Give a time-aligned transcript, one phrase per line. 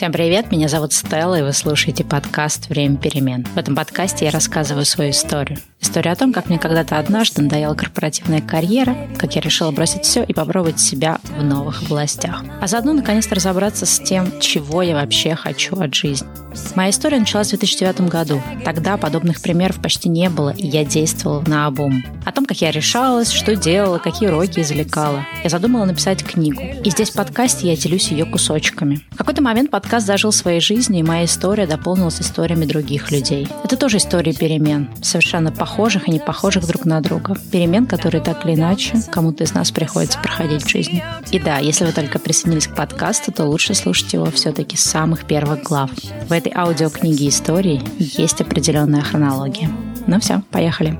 [0.00, 3.44] Всем привет, меня зовут Стелла, и вы слушаете подкаст «Время перемен».
[3.44, 5.58] В этом подкасте я рассказываю свою историю.
[5.80, 10.22] История о том, как мне когда-то однажды надоела корпоративная карьера, как я решила бросить все
[10.22, 12.44] и попробовать себя в новых областях.
[12.60, 16.28] А заодно наконец-то разобраться с тем, чего я вообще хочу от жизни.
[16.74, 18.42] Моя история началась в 2009 году.
[18.64, 22.04] Тогда подобных примеров почти не было, и я действовала на обум.
[22.24, 25.24] О том, как я решалась, что делала, какие уроки извлекала.
[25.44, 26.60] Я задумала написать книгу.
[26.84, 29.00] И здесь в подкасте я делюсь ее кусочками.
[29.12, 33.48] В какой-то момент подкаст зажил своей жизнью, и моя история дополнилась историями других людей.
[33.64, 37.36] Это тоже истории перемен, совершенно похожих и не похожих друг на друга.
[37.52, 41.02] Перемен, которые так или иначе кому-то из нас приходится проходить в жизни.
[41.30, 45.26] И да, если вы только присоединились к подкасту, то лучше слушать его все-таки с самых
[45.26, 45.90] первых глав.
[46.28, 49.70] В этой аудиокниге историй есть определенная хронология.
[50.08, 50.98] Ну все, поехали.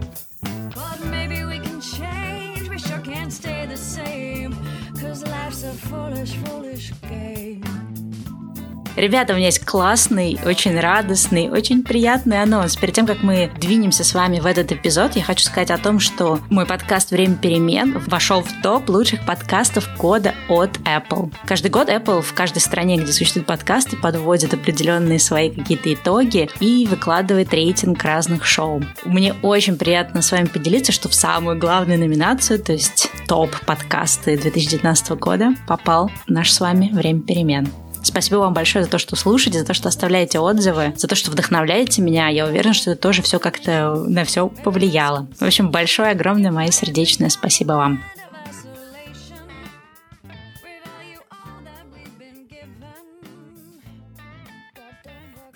[9.01, 12.77] Ребята, у меня есть классный, очень радостный, очень приятный анонс.
[12.77, 16.01] Перед тем, как мы двинемся с вами в этот эпизод, я хочу сказать о том,
[16.01, 21.33] что мой подкаст «Время перемен» вошел в топ лучших подкастов года от Apple.
[21.47, 26.87] Каждый год Apple в каждой стране, где существуют подкасты, подводит определенные свои какие-то итоги и
[26.87, 28.83] выкладывает рейтинг разных шоу.
[29.07, 34.37] Мне очень приятно с вами поделиться, что в самую главную номинацию, то есть топ подкасты
[34.37, 37.67] 2019 года, попал наш с вами «Время перемен».
[38.03, 41.31] Спасибо вам большое за то, что слушаете, за то, что оставляете отзывы, за то, что
[41.31, 42.29] вдохновляете меня.
[42.29, 45.29] Я уверена, что это тоже все как-то на все повлияло.
[45.39, 48.03] В общем, большое, огромное мое сердечное спасибо вам.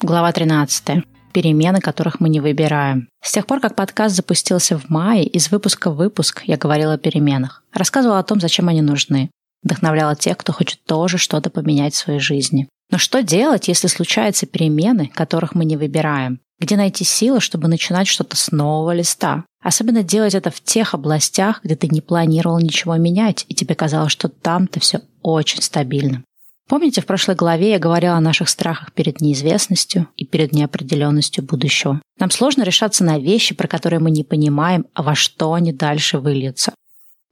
[0.02, 3.08] Глава 13 перемены, которых мы не выбираем.
[3.22, 6.98] С тех пор, как подкаст запустился в мае, из выпуска в выпуск я говорила о
[6.98, 7.64] переменах.
[7.72, 9.30] Рассказывала о том, зачем они нужны
[9.64, 12.68] вдохновляла тех, кто хочет тоже что-то поменять в своей жизни.
[12.90, 16.40] Но что делать, если случаются перемены, которых мы не выбираем?
[16.60, 19.44] Где найти силы, чтобы начинать что-то с нового листа?
[19.62, 24.12] Особенно делать это в тех областях, где ты не планировал ничего менять, и тебе казалось,
[24.12, 26.22] что там-то все очень стабильно.
[26.68, 32.00] Помните, в прошлой главе я говорила о наших страхах перед неизвестностью и перед неопределенностью будущего.
[32.18, 36.18] Нам сложно решаться на вещи, про которые мы не понимаем, а во что они дальше
[36.18, 36.72] выльются.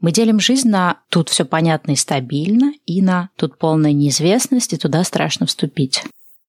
[0.02, 4.76] Мы делим жизнь на «тут все понятно и стабильно» и на «тут полная неизвестность и
[4.76, 6.02] туда страшно вступить».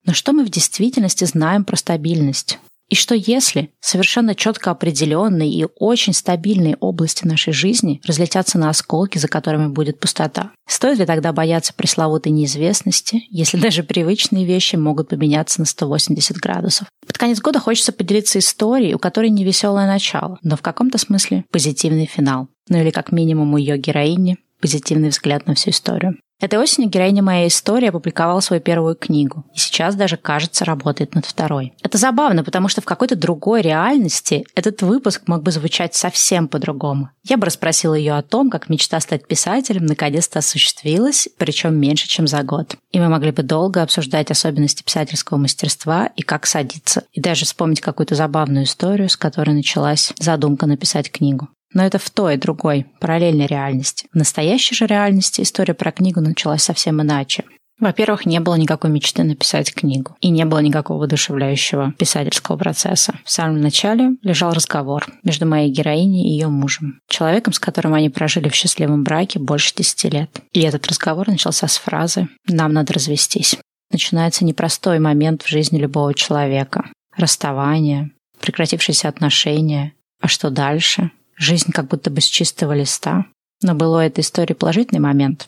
[0.06, 2.60] Но что мы в действительности знаем про стабильность?
[2.94, 9.18] И что если совершенно четко определенные и очень стабильные области нашей жизни разлетятся на осколки,
[9.18, 10.52] за которыми будет пустота?
[10.68, 16.88] Стоит ли тогда бояться пресловутой неизвестности, если даже привычные вещи могут поменяться на 180 градусов?
[17.08, 21.46] Под конец года хочется поделиться историей, у которой не веселое начало, но в каком-то смысле
[21.50, 22.48] позитивный финал.
[22.70, 26.20] Ну или как минимум у ее героини позитивный взгляд на всю историю.
[26.44, 29.46] Этой осенью героиня моей истории опубликовала свою первую книгу.
[29.56, 31.72] И сейчас даже, кажется, работает над второй.
[31.82, 37.12] Это забавно, потому что в какой-то другой реальности этот выпуск мог бы звучать совсем по-другому.
[37.24, 42.28] Я бы расспросила ее о том, как мечта стать писателем наконец-то осуществилась, причем меньше, чем
[42.28, 42.76] за год.
[42.92, 47.06] И мы могли бы долго обсуждать особенности писательского мастерства и как садиться.
[47.14, 51.48] И даже вспомнить какую-то забавную историю, с которой началась задумка написать книгу.
[51.74, 54.08] Но это в той, другой, параллельной реальности.
[54.14, 57.44] В настоящей же реальности история про книгу началась совсем иначе.
[57.80, 60.16] Во-первых, не было никакой мечты написать книгу.
[60.22, 63.16] И не было никакого воодушевляющего писательского процесса.
[63.26, 67.00] В самом начале лежал разговор между моей героиней и ее мужем.
[67.10, 70.30] Человеком, с которым они прожили в счастливом браке больше десяти лет.
[70.52, 73.58] И этот разговор начался с фразы «Нам надо развестись».
[73.92, 76.86] Начинается непростой момент в жизни любого человека.
[77.16, 79.94] Расставание, прекратившиеся отношения.
[80.22, 81.12] А что дальше?
[81.36, 83.26] Жизнь как будто бы с чистого листа.
[83.62, 85.48] Но было у этой истории положительный момент.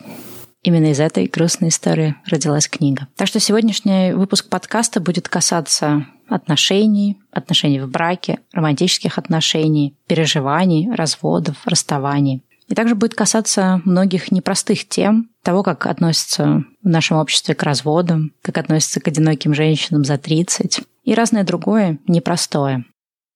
[0.64, 3.08] Именно из этой грустной истории родилась книга.
[3.16, 11.58] Так что сегодняшний выпуск подкаста будет касаться отношений, отношений в браке, романтических отношений, переживаний, разводов,
[11.66, 12.44] расставаний.
[12.68, 18.32] И также будет касаться многих непростых тем, того, как относятся в нашем обществе к разводам,
[18.42, 22.86] как относятся к одиноким женщинам за 30 и разное другое непростое.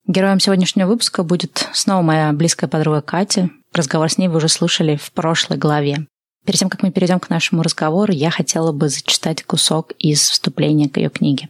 [0.09, 3.51] Героем сегодняшнего выпуска будет снова моя близкая подруга Катя.
[3.73, 6.07] Разговор с ней вы уже слушали в прошлой главе.
[6.47, 10.89] Перед тем, как мы перейдем к нашему разговору, я хотела бы зачитать кусок из вступления
[10.89, 11.49] к ее книге.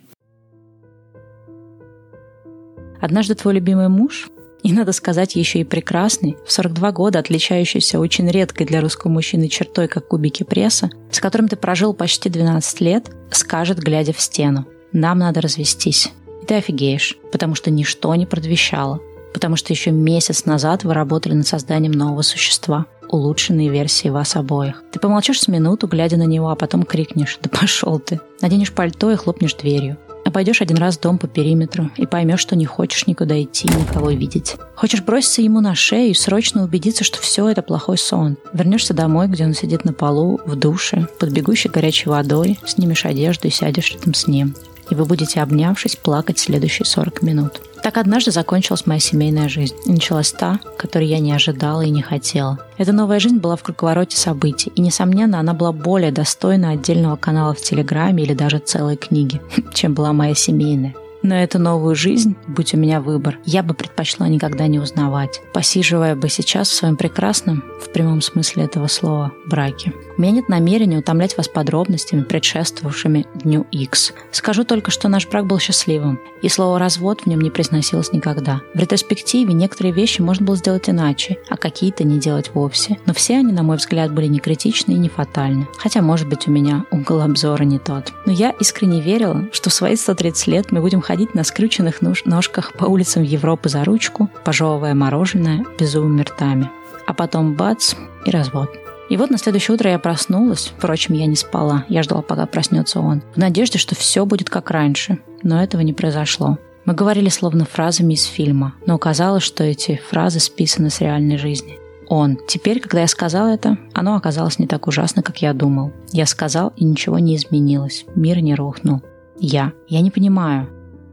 [2.99, 4.27] Однажды твой любимый муж,
[4.61, 9.47] и, надо сказать, еще и прекрасный, в 42 года отличающийся очень редкой для русского мужчины
[9.47, 14.67] чертой, как кубики пресса, с которым ты прожил почти 12 лет, скажет, глядя в стену,
[14.91, 16.11] «Нам надо развестись
[16.49, 18.99] ты офигеешь, потому что ничто не предвещало,
[19.35, 22.87] потому что еще месяц назад вы работали над созданием нового существа.
[23.07, 24.83] улучшенные версии вас обоих.
[24.91, 29.09] Ты помолчишь с минуту, глядя на него, а потом крикнешь «Да пошел ты!» Наденешь пальто
[29.09, 29.97] и хлопнешь дверью.
[30.25, 34.57] Обойдешь один раз дом по периметру и поймешь, что не хочешь никуда идти, никого видеть.
[34.75, 38.37] Хочешь броситься ему на шею и срочно убедиться, что все это плохой сон.
[38.53, 43.47] Вернешься домой, где он сидит на полу, в душе, под бегущей горячей водой, снимешь одежду
[43.47, 44.55] и сядешь рядом с ним
[44.89, 47.61] и вы будете, обнявшись, плакать следующие 40 минут.
[47.81, 49.75] Так однажды закончилась моя семейная жизнь.
[49.85, 52.59] И началась та, которой я не ожидала и не хотела.
[52.77, 57.53] Эта новая жизнь была в круговороте событий, и, несомненно, она была более достойна отдельного канала
[57.53, 59.41] в Телеграме или даже целой книги,
[59.73, 60.95] чем была моя семейная.
[61.21, 66.15] Но эту новую жизнь, будь у меня выбор, я бы предпочла никогда не узнавать, посиживая
[66.15, 69.93] бы сейчас в своем прекрасном, в прямом смысле этого слова, браке.
[70.17, 74.13] У меня нет намерения утомлять вас подробностями, предшествовавшими Дню X.
[74.31, 78.61] Скажу только, что наш брак был счастливым, и слово «развод» в нем не произносилось никогда.
[78.73, 82.97] В ретроспективе некоторые вещи можно было сделать иначе, а какие-то не делать вовсе.
[83.05, 85.67] Но все они, на мой взгляд, были не критичны и не фатальны.
[85.77, 88.13] Хотя, может быть, у меня угол обзора не тот.
[88.25, 92.73] Но я искренне верила, что в свои 130 лет мы будем ходить на скрюченных ножках
[92.73, 96.69] по улицам Европы за ручку, пожевывая мороженое безумными ртами.
[97.07, 97.95] А потом бац
[98.27, 98.69] и развод.
[99.09, 100.71] И вот на следующее утро я проснулась.
[100.77, 101.83] Впрочем, я не спала.
[101.89, 103.23] Я ждала, пока проснется он.
[103.33, 105.17] В надежде, что все будет как раньше.
[105.41, 106.59] Но этого не произошло.
[106.85, 111.79] Мы говорили словно фразами из фильма, но оказалось, что эти фразы списаны с реальной жизни.
[112.07, 112.37] Он.
[112.47, 115.91] Теперь, когда я сказал это, оно оказалось не так ужасно, как я думал.
[116.11, 118.05] Я сказал, и ничего не изменилось.
[118.13, 119.01] Мир не рухнул.
[119.39, 119.73] Я.
[119.87, 120.69] Я не понимаю.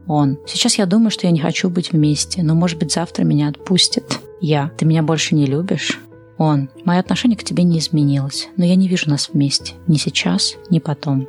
[0.07, 0.37] Он.
[0.45, 4.19] Сейчас я думаю, что я не хочу быть вместе, но, может быть, завтра меня отпустят.
[4.39, 4.71] Я.
[4.77, 5.99] Ты меня больше не любишь?
[6.37, 6.69] Он.
[6.85, 9.73] Мое отношение к тебе не изменилось, но я не вижу нас вместе.
[9.87, 11.27] Ни сейчас, ни потом.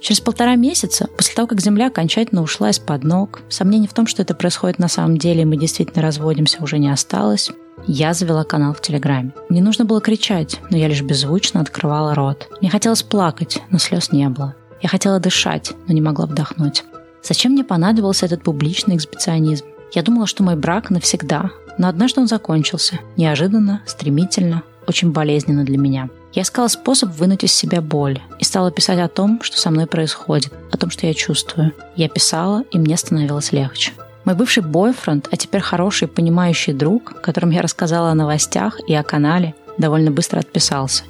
[0.00, 4.20] Через полтора месяца, после того, как Земля окончательно ушла из-под ног, сомнений в том, что
[4.20, 7.50] это происходит на самом деле, и мы действительно разводимся, уже не осталось,
[7.86, 9.32] я завела канал в Телеграме.
[9.48, 12.48] Мне нужно было кричать, но я лишь беззвучно открывала рот.
[12.60, 14.54] Мне хотелось плакать, но слез не было.
[14.82, 16.84] Я хотела дышать, но не могла вдохнуть.
[17.24, 19.64] Зачем мне понадобился этот публичный эксбиционизм?
[19.92, 23.00] Я думала, что мой брак навсегда, но однажды он закончился.
[23.16, 26.10] Неожиданно, стремительно, очень болезненно для меня.
[26.34, 29.86] Я искала способ вынуть из себя боль и стала писать о том, что со мной
[29.86, 31.72] происходит, о том, что я чувствую.
[31.96, 33.92] Я писала, и мне становилось легче.
[34.24, 39.02] Мой бывший бойфренд, а теперь хороший, понимающий друг, которым я рассказала о новостях и о
[39.02, 41.04] канале, довольно быстро отписался.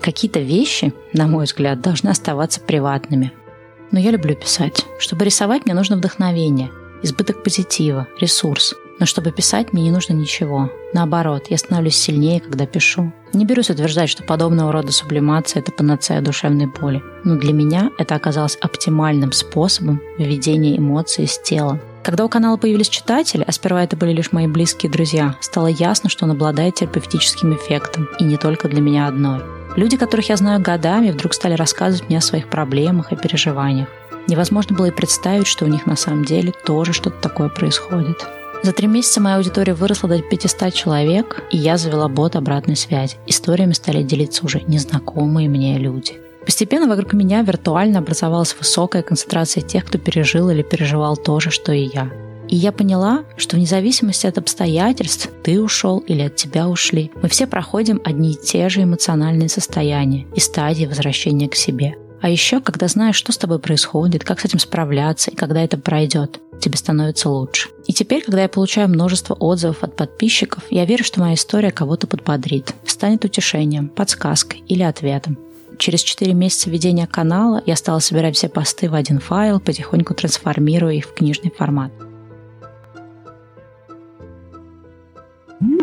[0.00, 3.32] Какие-то вещи, на мой взгляд, должны оставаться приватными.
[3.90, 4.84] Но я люблю писать.
[4.98, 6.70] Чтобы рисовать, мне нужно вдохновение,
[7.02, 10.70] избыток позитива, ресурс– но чтобы писать, мне не нужно ничего.
[10.92, 13.12] Наоборот, я становлюсь сильнее, когда пишу.
[13.32, 17.02] Не берусь утверждать, что подобного рода сублимация– это панацея душевной боли.
[17.24, 21.80] Но для меня это оказалось оптимальным способом введения эмоций из тела.
[22.02, 26.08] Когда у канала появились читатели, а сперва это были лишь мои близкие друзья, стало ясно,
[26.08, 29.40] что он обладает терапевтическим эффектом, и не только для меня одной.
[29.76, 33.88] Люди, которых я знаю годами, вдруг стали рассказывать мне о своих проблемах и переживаниях.
[34.26, 38.26] Невозможно было и представить, что у них на самом деле тоже что-то такое происходит.
[38.62, 43.16] За три месяца моя аудитория выросла до 500 человек, и я завела бот обратной связи.
[43.26, 46.20] Историями стали делиться уже незнакомые мне люди.
[46.48, 51.72] Постепенно вокруг меня виртуально образовалась высокая концентрация тех, кто пережил или переживал то же, что
[51.72, 52.10] и я.
[52.48, 57.28] И я поняла, что вне зависимости от обстоятельств, ты ушел или от тебя ушли, мы
[57.28, 61.96] все проходим одни и те же эмоциональные состояния и стадии возвращения к себе.
[62.22, 65.76] А еще, когда знаешь, что с тобой происходит, как с этим справляться и когда это
[65.76, 67.68] пройдет, тебе становится лучше.
[67.86, 72.06] И теперь, когда я получаю множество отзывов от подписчиков, я верю, что моя история кого-то
[72.06, 75.36] подбодрит, станет утешением, подсказкой или ответом.
[75.78, 80.94] Через 4 месяца ведения канала я стала собирать все посты в один файл, потихоньку трансформируя
[80.94, 81.92] их в книжный формат.
[85.60, 85.78] Ну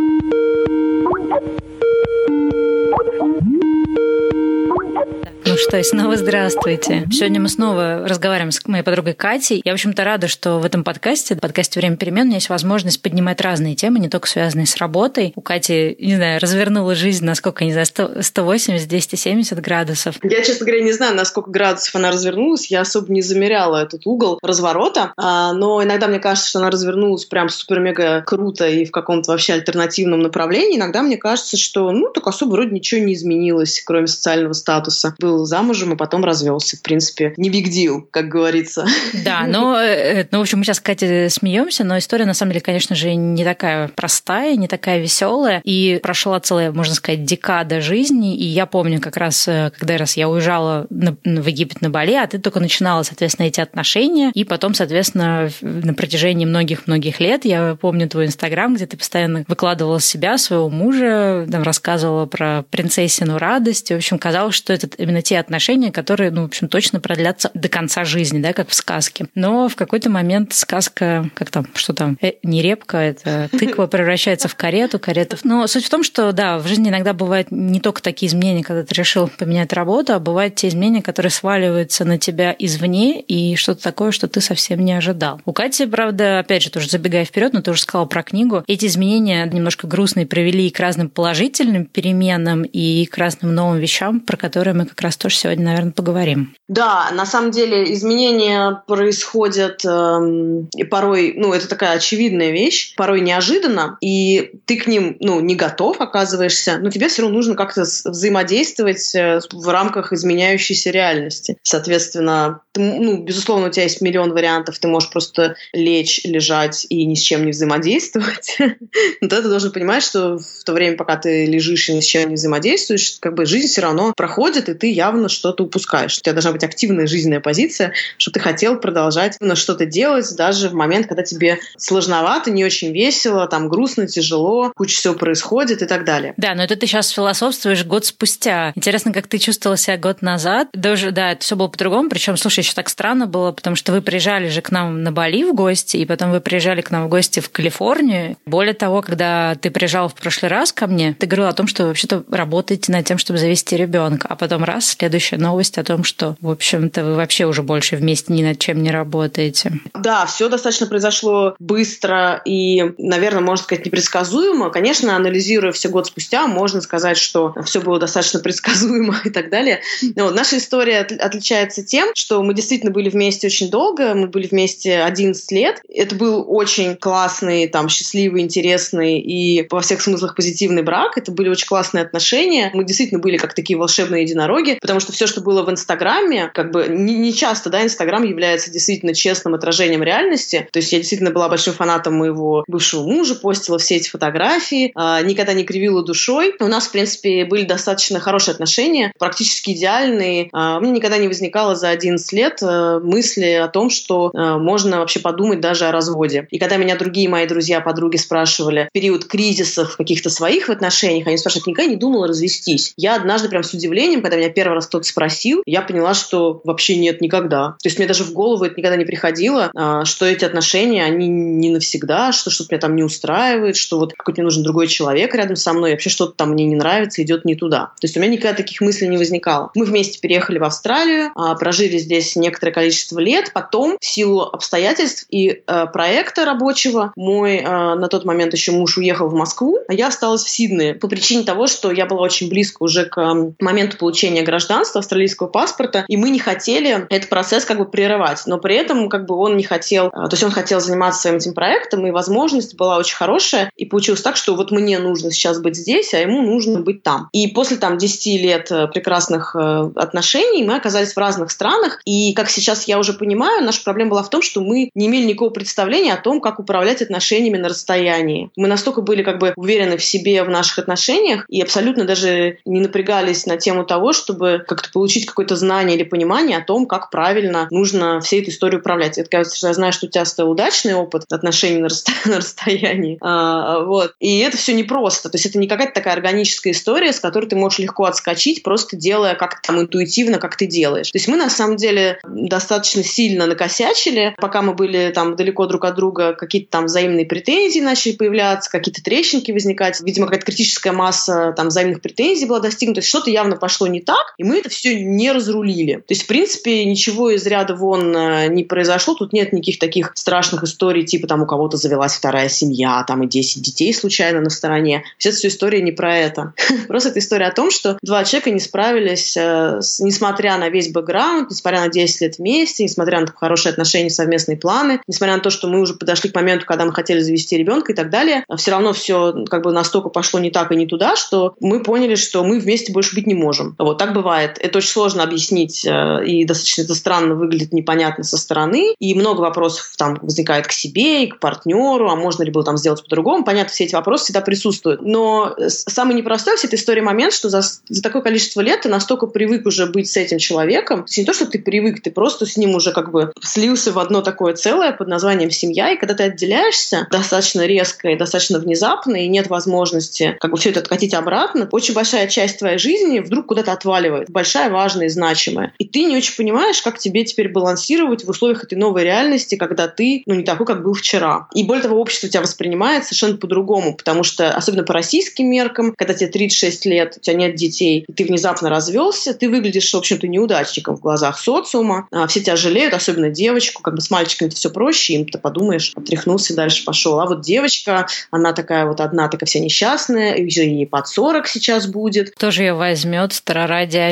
[5.67, 7.07] что, снова здравствуйте.
[7.11, 9.61] Сегодня мы снова разговариваем с моей подругой Катей.
[9.65, 12.49] Я, в общем-то, рада, что в этом подкасте, в подкасте «Время перемен» у меня есть
[12.49, 15.33] возможность поднимать разные темы, не только связанные с работой.
[15.35, 20.15] У Кати, не знаю, развернула жизнь, насколько, не знаю, 100, 180, 270 градусов.
[20.21, 22.69] Я, честно говоря, не знаю, на сколько градусов она развернулась.
[22.69, 27.25] Я особо не замеряла этот угол разворота, а, но иногда мне кажется, что она развернулась
[27.25, 30.77] прям супер-мега круто и в каком-то вообще альтернативном направлении.
[30.77, 35.15] Иногда мне кажется, что, ну, так особо вроде ничего не изменилось, кроме социального статуса.
[35.17, 36.75] Был замужем и потом развелся.
[36.75, 38.85] В принципе, не big deal, как говорится.
[39.23, 42.61] Да, но, э, ну, в общем, мы сейчас, Катя, смеемся, но история, на самом деле,
[42.61, 45.61] конечно же, не такая простая, не такая веселая.
[45.63, 48.35] И прошла целая, можно сказать, декада жизни.
[48.35, 52.15] И я помню как раз, э, когда раз я уезжала на, в Египет на Бали,
[52.15, 54.31] а ты только начинала, соответственно, эти отношения.
[54.33, 60.01] И потом, соответственно, на протяжении многих-многих лет я помню твой Инстаграм, где ты постоянно выкладывала
[60.01, 63.91] себя, своего мужа, там, рассказывала про принцессину радость.
[63.91, 67.69] В общем, казалось, что это именно те отношения, которые, ну, в общем, точно продлятся до
[67.69, 69.27] конца жизни, да, как в сказке.
[69.35, 74.47] Но в какой-то момент сказка, как там, что там, э, не репка, это тыква превращается
[74.47, 75.37] в карету, карета.
[75.43, 78.83] Но суть в том, что, да, в жизни иногда бывают не только такие изменения, когда
[78.83, 83.83] ты решил поменять работу, а бывают те изменения, которые сваливаются на тебя извне и что-то
[83.83, 85.41] такое, что ты совсем не ожидал.
[85.45, 88.85] У Кати, правда, опять же, тоже забегая вперед, но ты уже сказала про книгу, эти
[88.85, 94.73] изменения немножко грустные привели к разным положительным переменам и к разным новым вещам, про которые
[94.73, 96.55] мы как раз тоже сегодня, наверное, поговорим.
[96.67, 103.21] Да, на самом деле изменения происходят эм, и порой, ну, это такая очевидная вещь, порой
[103.21, 107.81] неожиданно, и ты к ним, ну, не готов, оказываешься, но тебе все равно нужно как-то
[107.81, 111.57] взаимодействовать э, в рамках изменяющейся реальности.
[111.63, 117.03] Соответственно, ты, ну, безусловно, у тебя есть миллион вариантов, ты можешь просто лечь, лежать и
[117.05, 118.57] ни с чем не взаимодействовать.
[119.21, 122.29] Но ты должен понимать, что в то время, пока ты лежишь и ни с чем
[122.29, 126.17] не взаимодействуешь, как бы жизнь все равно проходит, и ты явно что-то упускаешь.
[126.17, 130.73] У тебя должна быть активная жизненная позиция, что ты хотел продолжать что-то делать даже в
[130.73, 136.05] момент, когда тебе сложновато, не очень весело, там грустно, тяжело, куча всего происходит и так
[136.05, 136.33] далее.
[136.37, 138.71] Да, но это ты сейчас философствуешь год спустя.
[138.75, 140.67] Интересно, как ты чувствовала себя год назад.
[140.73, 142.09] Даже, да, это все было по-другому.
[142.09, 145.43] Причем, слушай, еще так странно было, потому что вы приезжали же к нам на Бали
[145.43, 148.37] в гости, и потом вы приезжали к нам в гости в Калифорнию.
[148.45, 151.87] Более того, когда ты приезжал в прошлый раз ко мне, ты говорил о том, что
[151.87, 154.27] вообще-то работаете над тем, чтобы завести ребенка.
[154.29, 158.33] А потом раз, следующая новость о том, что, в общем-то, вы вообще уже больше вместе
[158.33, 159.73] ни над чем не работаете.
[159.93, 164.71] Да, все достаточно произошло быстро и, наверное, можно сказать, непредсказуемо.
[164.71, 169.81] Конечно, анализируя все год спустя, можно сказать, что все было достаточно предсказуемо и так далее.
[170.15, 175.01] Но наша история отличается тем, что мы действительно были вместе очень долго, мы были вместе
[175.01, 175.81] 11 лет.
[175.87, 181.19] Это был очень классный, там, счастливый, интересный и во всех смыслах позитивный брак.
[181.19, 182.71] Это были очень классные отношения.
[182.73, 186.71] Мы действительно были как такие волшебные единороги, потому что все, что было в Инстаграме, как
[186.71, 190.67] бы не, не часто, да, Инстаграм является действительно честным отражением реальности.
[190.71, 195.25] То есть я действительно была большим фанатом моего бывшего мужа, постила все эти фотографии, э,
[195.25, 196.55] никогда не кривила душой.
[196.59, 200.49] У нас, в принципе, были достаточно хорошие отношения, практически идеальные.
[200.53, 204.57] Э, у меня никогда не возникало за 11 лет э, мысли о том, что э,
[204.57, 206.47] можно вообще подумать даже о разводе.
[206.51, 211.27] И когда меня другие мои друзья, подруги спрашивали в период кризисов каких-то своих в отношениях,
[211.27, 212.93] они спрашивают, никогда не думала развестись.
[212.97, 216.95] Я однажды прям с удивлением, когда меня первый раз кто-то спросил, я поняла, что вообще
[216.97, 217.75] нет никогда.
[217.81, 221.27] То есть мне даже в голову это никогда не приходило, а, что эти отношения, они
[221.27, 225.33] не навсегда, что что-то меня там не устраивает, что вот какой-то мне нужен другой человек
[225.35, 227.91] рядом со мной, вообще что-то там мне не нравится, идет не туда.
[227.99, 229.71] То есть у меня никогда таких мыслей не возникало.
[229.75, 235.25] Мы вместе переехали в Австралию, а, прожили здесь некоторое количество лет, потом в силу обстоятельств
[235.29, 240.07] и э, проекта рабочего мой на тот момент еще муж уехал в Москву, а я
[240.07, 244.41] осталась в Сиднее по причине того, что я была очень близко уже к моменту получения
[244.43, 249.09] гражданства австралийского паспорта, и мы не хотели этот процесс как бы прерывать, но при этом
[249.09, 252.11] как бы он не хотел, э, то есть он хотел заниматься своим этим проектом, и
[252.11, 256.17] возможность была очень хорошая, и получилось так, что вот мне нужно сейчас быть здесь, а
[256.17, 257.29] ему нужно быть там.
[257.31, 262.33] И после там 10 лет э, прекрасных э, отношений мы оказались в разных странах, и
[262.33, 265.49] как сейчас я уже понимаю, наша проблема была в том, что мы не имели никакого
[265.49, 268.49] представления о том, как управлять отношениями на расстоянии.
[268.55, 272.81] Мы настолько были как бы уверены в себе в наших отношениях и абсолютно даже не
[272.81, 277.67] напрягались на тему того, чтобы как-то получить какое-то знание или понимание о том, как правильно
[277.71, 279.17] нужно всей этой историей управлять.
[279.17, 282.37] Это кажется, что я знаю, что у тебя стал удачный опыт отношений на, расстоянии, на
[282.37, 283.17] расстоянии.
[283.21, 284.13] А, вот.
[284.19, 285.29] И это все непросто.
[285.29, 288.95] То есть это не какая-то такая органическая история, с которой ты можешь легко отскочить, просто
[288.95, 291.11] делая как-то там интуитивно, как ты делаешь.
[291.11, 295.85] То есть мы на самом деле достаточно сильно накосячили, пока мы были там далеко друг
[295.85, 300.01] от друга, какие-то там взаимные претензии начали появляться, какие-то трещинки возникать.
[300.01, 302.95] Видимо, какая-то критическая масса там взаимных претензий была достигнута.
[302.95, 305.95] То есть что-то явно пошло не так, и мы это все не разрулили.
[305.95, 309.15] То есть, в принципе, ничего из ряда вон э, не произошло.
[309.15, 313.27] Тут нет никаких таких страшных историй, типа там у кого-то завелась вторая семья, там и
[313.27, 315.03] 10 детей случайно на стороне.
[315.17, 316.53] Все эта история не про это.
[316.87, 321.49] Просто это история о том, что два человека не справились, э, несмотря на весь бэкграунд,
[321.49, 325.67] несмотря на 10 лет вместе, несмотря на хорошие отношения, совместные планы, несмотря на то, что
[325.67, 328.93] мы уже подошли к моменту, когда мы хотели завести ребенка и так далее, все равно
[328.93, 332.59] все как бы настолько пошло не так и не туда, что мы поняли, что мы
[332.59, 333.75] вместе больше быть не можем.
[333.77, 334.57] Вот так бывает бывает.
[334.59, 338.93] Это очень сложно объяснить, э, и достаточно это странно выглядит, непонятно со стороны.
[338.99, 342.77] И много вопросов там возникает к себе и к партнеру, а можно ли было там
[342.77, 343.43] сделать по-другому.
[343.45, 345.01] Понятно, все эти вопросы всегда присутствуют.
[345.01, 349.27] Но самый непростой вся эта история момент, что за, за такое количество лет ты настолько
[349.27, 350.99] привык уже быть с этим человеком.
[350.99, 353.91] То есть не то, что ты привык, ты просто с ним уже как бы слился
[353.91, 355.91] в одно такое целое под названием семья.
[355.91, 360.71] И когда ты отделяешься достаточно резко и достаточно внезапно, и нет возможности как бы все
[360.71, 364.24] это откатить обратно, очень большая часть твоей жизни вдруг куда-то отваливает.
[364.29, 365.73] Большая, важная и значимая.
[365.77, 369.87] И ты не очень понимаешь, как тебе теперь балансировать в условиях этой новой реальности, когда
[369.87, 371.47] ты, ну, не такой, как был вчера.
[371.53, 376.13] И более того, общество тебя воспринимает совершенно по-другому, потому что, особенно по российским меркам, когда
[376.13, 380.27] тебе 36 лет, у тебя нет детей, и ты внезапно развелся, ты выглядишь, в общем-то,
[380.27, 382.07] неудачником в глазах социума.
[382.11, 383.81] А все тебя жалеют, особенно девочку.
[383.81, 387.19] Как бы с мальчиками это все проще, им ты подумаешь, отряхнулся и дальше пошел.
[387.19, 391.87] А вот девочка, она такая вот одна, такая вся несчастная, и ей под 40 сейчас
[391.87, 392.35] будет.
[392.35, 393.41] Тоже ее возьмет,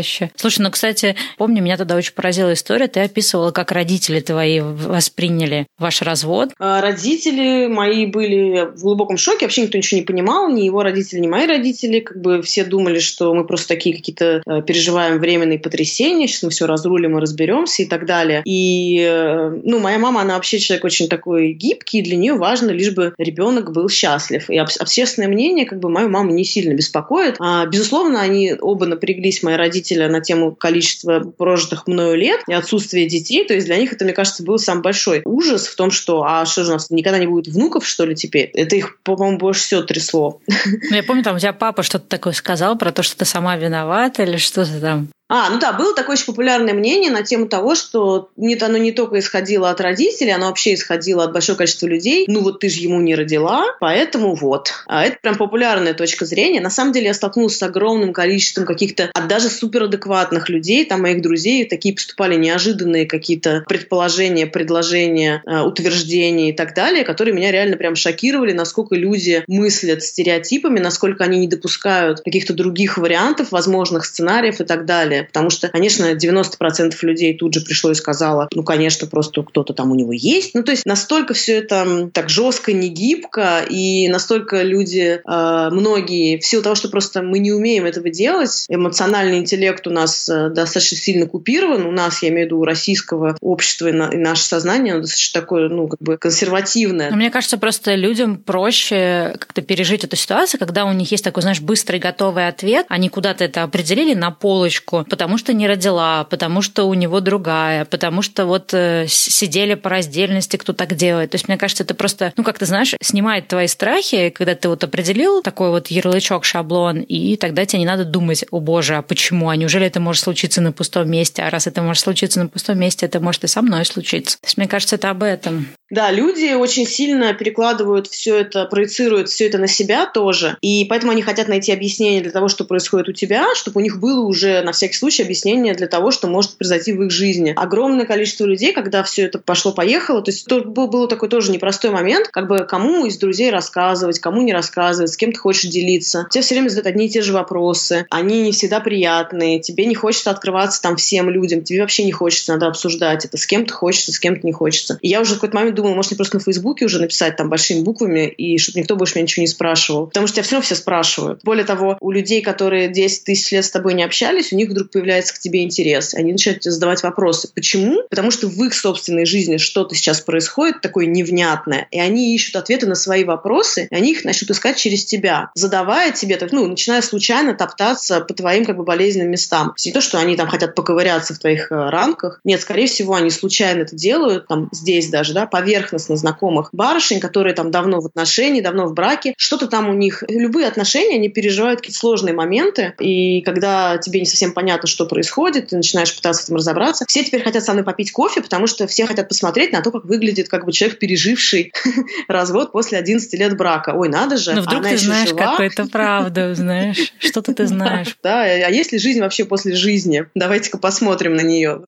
[0.03, 0.31] старородящая.
[0.35, 2.87] Слушай, ну, кстати, помню, меня тогда очень поразила история.
[2.87, 6.49] Ты описывала, как родители твои восприняли ваш развод.
[6.59, 9.45] А, родители мои были в глубоком шоке.
[9.45, 10.49] Вообще никто ничего не понимал.
[10.49, 11.99] Ни его родители, ни мои родители.
[11.99, 16.27] Как бы все думали, что мы просто такие какие-то э, переживаем временные потрясения.
[16.27, 18.41] Сейчас мы все разрулим и разберемся и так далее.
[18.45, 22.01] И, э, ну, моя мама, она вообще человек очень такой гибкий.
[22.01, 24.49] Для нее важно лишь бы ребенок был счастлив.
[24.49, 27.35] И общественное мнение, как бы, мою маму не сильно беспокоит.
[27.39, 33.07] А, безусловно, они оба напряглись, мои родители, на тему количества прожитых мною лет и отсутствия
[33.07, 33.45] детей.
[33.47, 36.45] То есть для них это, мне кажется, был самый большой ужас в том, что а
[36.45, 38.49] что же у нас никогда не будет внуков, что ли, теперь?
[38.53, 40.39] Это их, по-моему, больше всего трясло.
[40.47, 43.55] Ну, я помню, там у тебя папа что-то такое сказал про то, что ты сама
[43.55, 45.09] виновата или что-то там.
[45.35, 48.91] А, ну да, было такое очень популярное мнение на тему того, что нет, оно не
[48.91, 52.25] только исходило от родителей, оно вообще исходило от большого количества людей.
[52.27, 54.73] Ну вот ты же ему не родила, поэтому вот.
[54.85, 56.61] А это прям популярная точка зрения.
[56.61, 61.23] На самом деле я столкнулась с огромным количеством каких-то, от даже суперадекватных людей, там моих
[61.23, 67.75] друзей, такие поступали неожиданные какие-то предположения, предложения, э, утверждения и так далее, которые меня реально
[67.75, 74.61] прям шокировали, насколько люди мыслят стереотипами, насколько они не допускают каких-то других вариантов, возможных сценариев
[74.61, 79.07] и так далее потому что, конечно, 90% людей тут же пришло и сказало, ну, конечно,
[79.07, 80.53] просто кто-то там у него есть.
[80.53, 86.37] Ну, то есть настолько все это так жестко, не гибко, и настолько люди, э, многие,
[86.37, 90.49] в силу того, что просто мы не умеем этого делать, эмоциональный интеллект у нас э,
[90.49, 94.17] достаточно сильно купирован, у нас, я имею в виду, у российского общества и, на, и
[94.17, 97.09] наше сознание, оно достаточно такое, ну, как бы консервативное.
[97.09, 101.41] Но мне кажется, просто людям проще как-то пережить эту ситуацию, когда у них есть такой,
[101.41, 106.61] знаешь, быстрый готовый ответ, они куда-то это определили на полочку, потому что не родила, потому
[106.61, 111.31] что у него другая, потому что вот э, сидели по раздельности, кто так делает.
[111.31, 114.69] То есть, мне кажется, это просто, ну, как ты знаешь, снимает твои страхи, когда ты
[114.69, 119.01] вот определил такой вот ярлычок, шаблон, и тогда тебе не надо думать, о боже, а
[119.01, 122.47] почему, а неужели это может случиться на пустом месте, а раз это может случиться на
[122.47, 124.37] пустом месте, это может и со мной случиться.
[124.39, 125.67] То есть, мне кажется, это об этом.
[125.89, 131.11] Да, люди очень сильно перекладывают все это, проецируют все это на себя тоже, и поэтому
[131.11, 134.61] они хотят найти объяснение для того, что происходит у тебя, чтобы у них было уже
[134.63, 137.53] на всякий случай объяснение для того, что может произойти в их жизни.
[137.55, 141.91] Огромное количество людей, когда все это пошло-поехало, то есть то, был, был такой тоже непростой
[141.91, 146.27] момент, как бы кому из друзей рассказывать, кому не рассказывать, с кем ты хочешь делиться.
[146.29, 149.95] Тебе все время задают одни и те же вопросы, они не всегда приятные, тебе не
[149.95, 154.11] хочется открываться там всем людям, тебе вообще не хочется, надо обсуждать это, с кем-то хочется,
[154.11, 154.97] с кем-то не хочется.
[155.01, 157.49] И я уже в какой-то момент думала, может, мне просто на Фейсбуке уже написать там
[157.49, 160.07] большими буквами, и чтобы никто больше меня ничего не спрашивал.
[160.07, 161.41] Потому что тебя все равно все спрашивают.
[161.43, 164.82] Более того, у людей, которые 10 тысяч лет с тобой не общались, у них вдруг
[164.91, 166.13] появляется к тебе интерес.
[166.13, 167.49] Они начинают задавать вопросы.
[167.53, 168.03] Почему?
[168.09, 172.87] Потому что в их собственной жизни что-то сейчас происходит такое невнятное, и они ищут ответы
[172.87, 177.01] на свои вопросы, и они их начнут искать через тебя, задавая тебе, так, ну, начиная
[177.01, 179.73] случайно топтаться по твоим как бы болезненным местам.
[179.85, 182.39] Не то, что они там хотят поковыряться в твоих э, рамках.
[182.43, 187.53] Нет, скорее всего, они случайно это делают, там, здесь даже, да, поверхностно знакомых барышень, которые
[187.53, 191.79] там давно в отношении, давно в браке, что-то там у них, любые отношения, они переживают
[191.79, 196.45] какие-то сложные моменты, и когда тебе не совсем понятно, что происходит, ты начинаешь пытаться в
[196.45, 197.05] этом разобраться.
[197.07, 200.05] Все теперь хотят со мной попить кофе, потому что все хотят посмотреть на то, как
[200.05, 201.71] выглядит как бы человек, переживший
[202.27, 203.91] развод после 11 лет брака.
[203.95, 205.51] Ой, надо же, Но вдруг она ты еще знаешь жива.
[205.51, 208.17] какую-то правду, знаешь, что-то ты знаешь.
[208.23, 210.25] Да, а есть ли жизнь вообще после жизни?
[210.35, 211.81] Давайте-ка посмотрим на нее.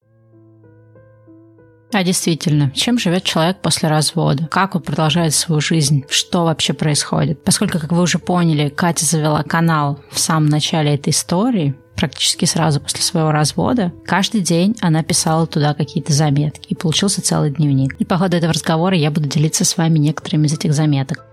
[1.93, 4.48] А действительно, чем живет человек после развода?
[4.52, 6.04] Как он продолжает свою жизнь?
[6.10, 7.41] Что вообще происходит?
[7.43, 12.79] Поскольку, как вы уже поняли, Катя завела канал в самом начале этой истории, практически сразу
[12.79, 17.95] после своего развода, каждый день она писала туда какие-то заметки, и получился целый дневник.
[17.99, 21.25] И по ходу этого разговора я буду делиться с вами некоторыми из этих заметок.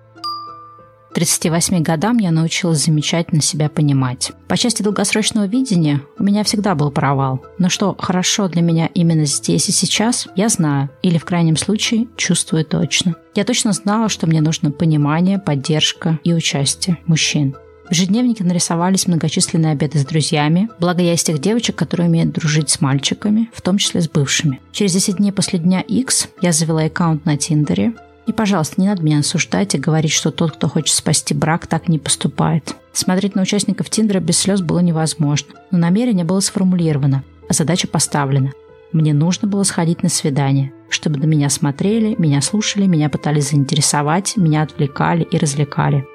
[1.12, 4.32] К 38 годам я научилась замечательно себя понимать.
[4.48, 7.44] По части долгосрочного видения у меня всегда был провал.
[7.58, 10.88] Но что хорошо для меня именно здесь и сейчас, я знаю.
[11.02, 13.14] Или в крайнем случае чувствую точно.
[13.34, 17.56] Я точно знала, что мне нужно понимание, поддержка и участие мужчин.
[17.92, 22.70] В ежедневнике нарисовались многочисленные обеды с друзьями, благо я из тех девочек, которые умеют дружить
[22.70, 24.62] с мальчиками, в том числе с бывшими.
[24.72, 27.92] Через 10 дней после дня X я завела аккаунт на Тиндере,
[28.26, 31.88] и, пожалуйста, не надо меня осуждать и говорить, что тот, кто хочет спасти брак, так
[31.88, 32.74] не поступает.
[32.94, 35.52] Смотреть на участников Тиндера без слез было невозможно.
[35.70, 38.52] Но намерение было сформулировано, а задача поставлена.
[38.92, 44.38] Мне нужно было сходить на свидание, чтобы на меня смотрели, меня слушали, меня пытались заинтересовать,
[44.38, 46.06] меня отвлекали и развлекали.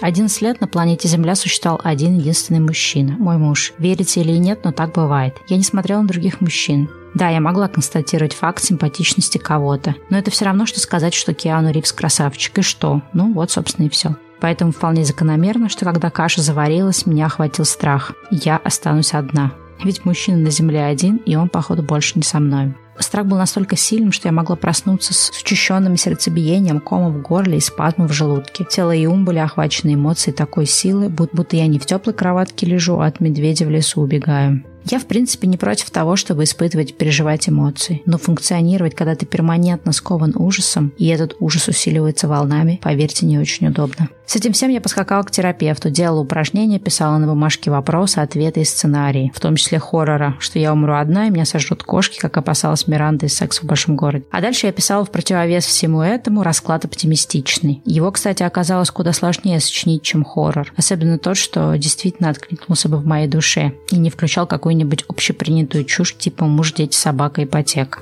[0.00, 3.72] 11 лет на планете Земля существовал один единственный мужчина, мой муж.
[3.78, 5.36] Верите или нет, но так бывает.
[5.48, 6.88] Я не смотрела на других мужчин.
[7.14, 11.72] Да, я могла констатировать факт симпатичности кого-то, но это все равно, что сказать, что Киану
[11.72, 13.02] Ривз красавчик, и что?
[13.12, 14.16] Ну вот, собственно, и все.
[14.40, 18.12] Поэтому вполне закономерно, что когда каша заварилась, меня охватил страх.
[18.30, 19.52] Я останусь одна.
[19.82, 22.74] Ведь мужчина на земле один, и он, походу, больше не со мной.
[22.98, 27.60] Страх был настолько сильным, что я могла проснуться с учащенным сердцебиением, комом в горле и
[27.60, 28.66] спазмом в желудке.
[28.70, 32.98] Тело и ум были охвачены эмоцией такой силы, будто я не в теплой кроватке лежу,
[33.00, 34.62] а от медведя в лесу убегаю.
[34.84, 39.26] Я, в принципе, не против того, чтобы испытывать и переживать эмоции, но функционировать, когда ты
[39.26, 44.08] перманентно скован ужасом, и этот ужас усиливается волнами, поверьте, не очень удобно.
[44.26, 48.64] С этим всем я поскакала к терапевту, делала упражнения, писала на бумажке вопросы, ответы и
[48.64, 52.79] сценарии, в том числе хоррора, что я умру одна и меня сожрут кошки, как опасалась
[52.86, 54.24] Миранда из «Секс в большом городе».
[54.30, 57.82] А дальше я писала в противовес всему этому расклад оптимистичный.
[57.84, 60.72] Его, кстати, оказалось куда сложнее сочинить, чем хоррор.
[60.76, 66.16] Особенно тот, что действительно откликнулся бы в моей душе и не включал какую-нибудь общепринятую чушь
[66.16, 68.00] типа «муж, дети, собака, ипотека».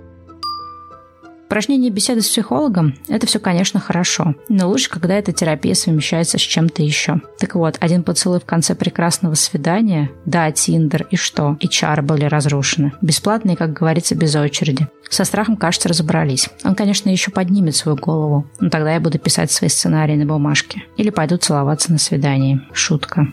[1.48, 6.42] Упражнение беседы с психологом– это все, конечно, хорошо, но лучше, когда эта терапия совмещается с
[6.42, 7.22] чем-то еще.
[7.38, 12.26] Так вот, один поцелуй в конце прекрасного свидания, да, Тиндер и что, и чары были
[12.26, 12.92] разрушены.
[13.00, 14.88] Бесплатные, как говорится, без очереди.
[15.08, 16.50] Со страхом, кажется, разобрались.
[16.64, 20.82] Он, конечно, еще поднимет свою голову, но тогда я буду писать свои сценарии на бумажке.
[20.98, 22.60] Или пойду целоваться на свидании.
[22.74, 23.26] Шутка.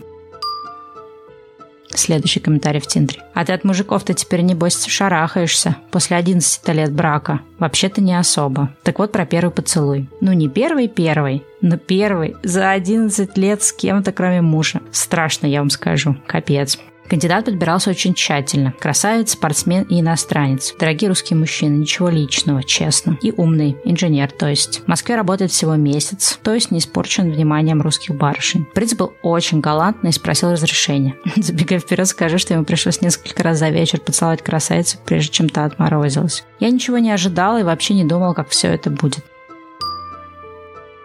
[1.96, 3.22] Следующий комментарий в Тиндере.
[3.34, 7.40] А ты от мужиков-то теперь, небось, шарахаешься после 11 лет брака.
[7.58, 8.70] Вообще-то не особо.
[8.82, 10.08] Так вот про первый поцелуй.
[10.20, 14.80] Ну, не первый-первый, но первый за 11 лет с кем-то, кроме мужа.
[14.92, 16.16] Страшно, я вам скажу.
[16.26, 16.78] Капец.
[17.08, 18.74] Кандидат подбирался очень тщательно.
[18.78, 20.74] Красавец, спортсмен и иностранец.
[20.78, 23.18] Дорогие русские мужчины, ничего личного, честно.
[23.22, 24.82] И умный, инженер, то есть.
[24.84, 28.66] В Москве работает всего месяц, то есть не испорчен вниманием русских барышень.
[28.74, 31.16] Принц был очень галантный и спросил разрешения.
[31.36, 35.64] Забегая вперед, скажу, что ему пришлось несколько раз за вечер поцеловать красавицу, прежде чем та
[35.64, 36.44] отморозилась.
[36.60, 39.24] Я ничего не ожидала и вообще не думала, как все это будет.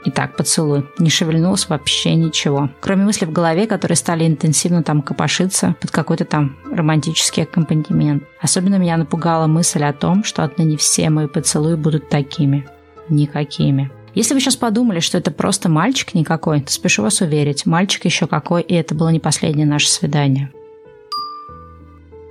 [0.04, 0.86] Итак, поцелуй.
[0.98, 2.70] Не шевельнулось вообще ничего.
[2.80, 8.24] Кроме мыслей в голове, которые стали интенсивно там копошиться под какой-то там романтический аккомпанемент.
[8.40, 12.68] Особенно меня напугала мысль о том, что отныне все мои поцелуи будут такими.
[13.10, 13.92] Никакими.
[14.14, 18.28] Если вы сейчас подумали, что это просто мальчик никакой, то спешу вас уверить, мальчик еще
[18.28, 20.52] какой, и это было не последнее наше свидание.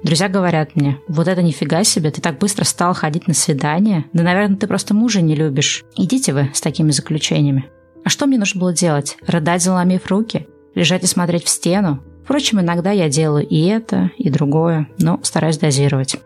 [0.03, 4.07] Друзья говорят мне, вот это нифига себе, ты так быстро стал ходить на свидание.
[4.15, 5.85] Да, наверное, ты просто мужа не любишь.
[5.95, 7.67] Идите вы с такими заключениями.
[8.03, 9.19] А что мне нужно было делать?
[9.27, 10.49] Рыдать, заломив руки?
[10.75, 12.03] Лежать и смотреть в стену?
[12.25, 16.17] Впрочем, иногда я делаю и это, и другое, но стараюсь дозировать.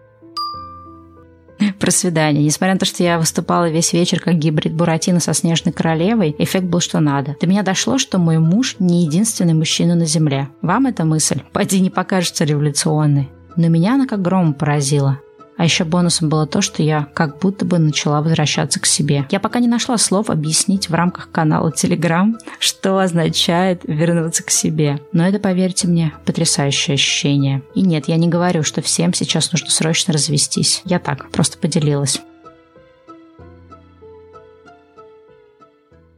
[1.80, 2.44] Про свидание.
[2.44, 6.66] Несмотря на то, что я выступала весь вечер как гибрид Буратино со Снежной Королевой, эффект
[6.66, 7.36] был что надо.
[7.40, 10.48] До меня дошло, что мой муж не единственный мужчина на Земле.
[10.62, 13.30] Вам эта мысль, поди, не покажется революционной.
[13.56, 15.20] Но меня она как гром поразила.
[15.56, 19.26] А еще бонусом было то, что я как будто бы начала возвращаться к себе.
[19.30, 25.00] Я пока не нашла слов объяснить в рамках канала Telegram, что означает вернуться к себе.
[25.12, 27.62] Но это, поверьте мне, потрясающее ощущение.
[27.74, 30.82] И нет, я не говорю, что всем сейчас нужно срочно развестись.
[30.84, 32.20] Я так, просто поделилась.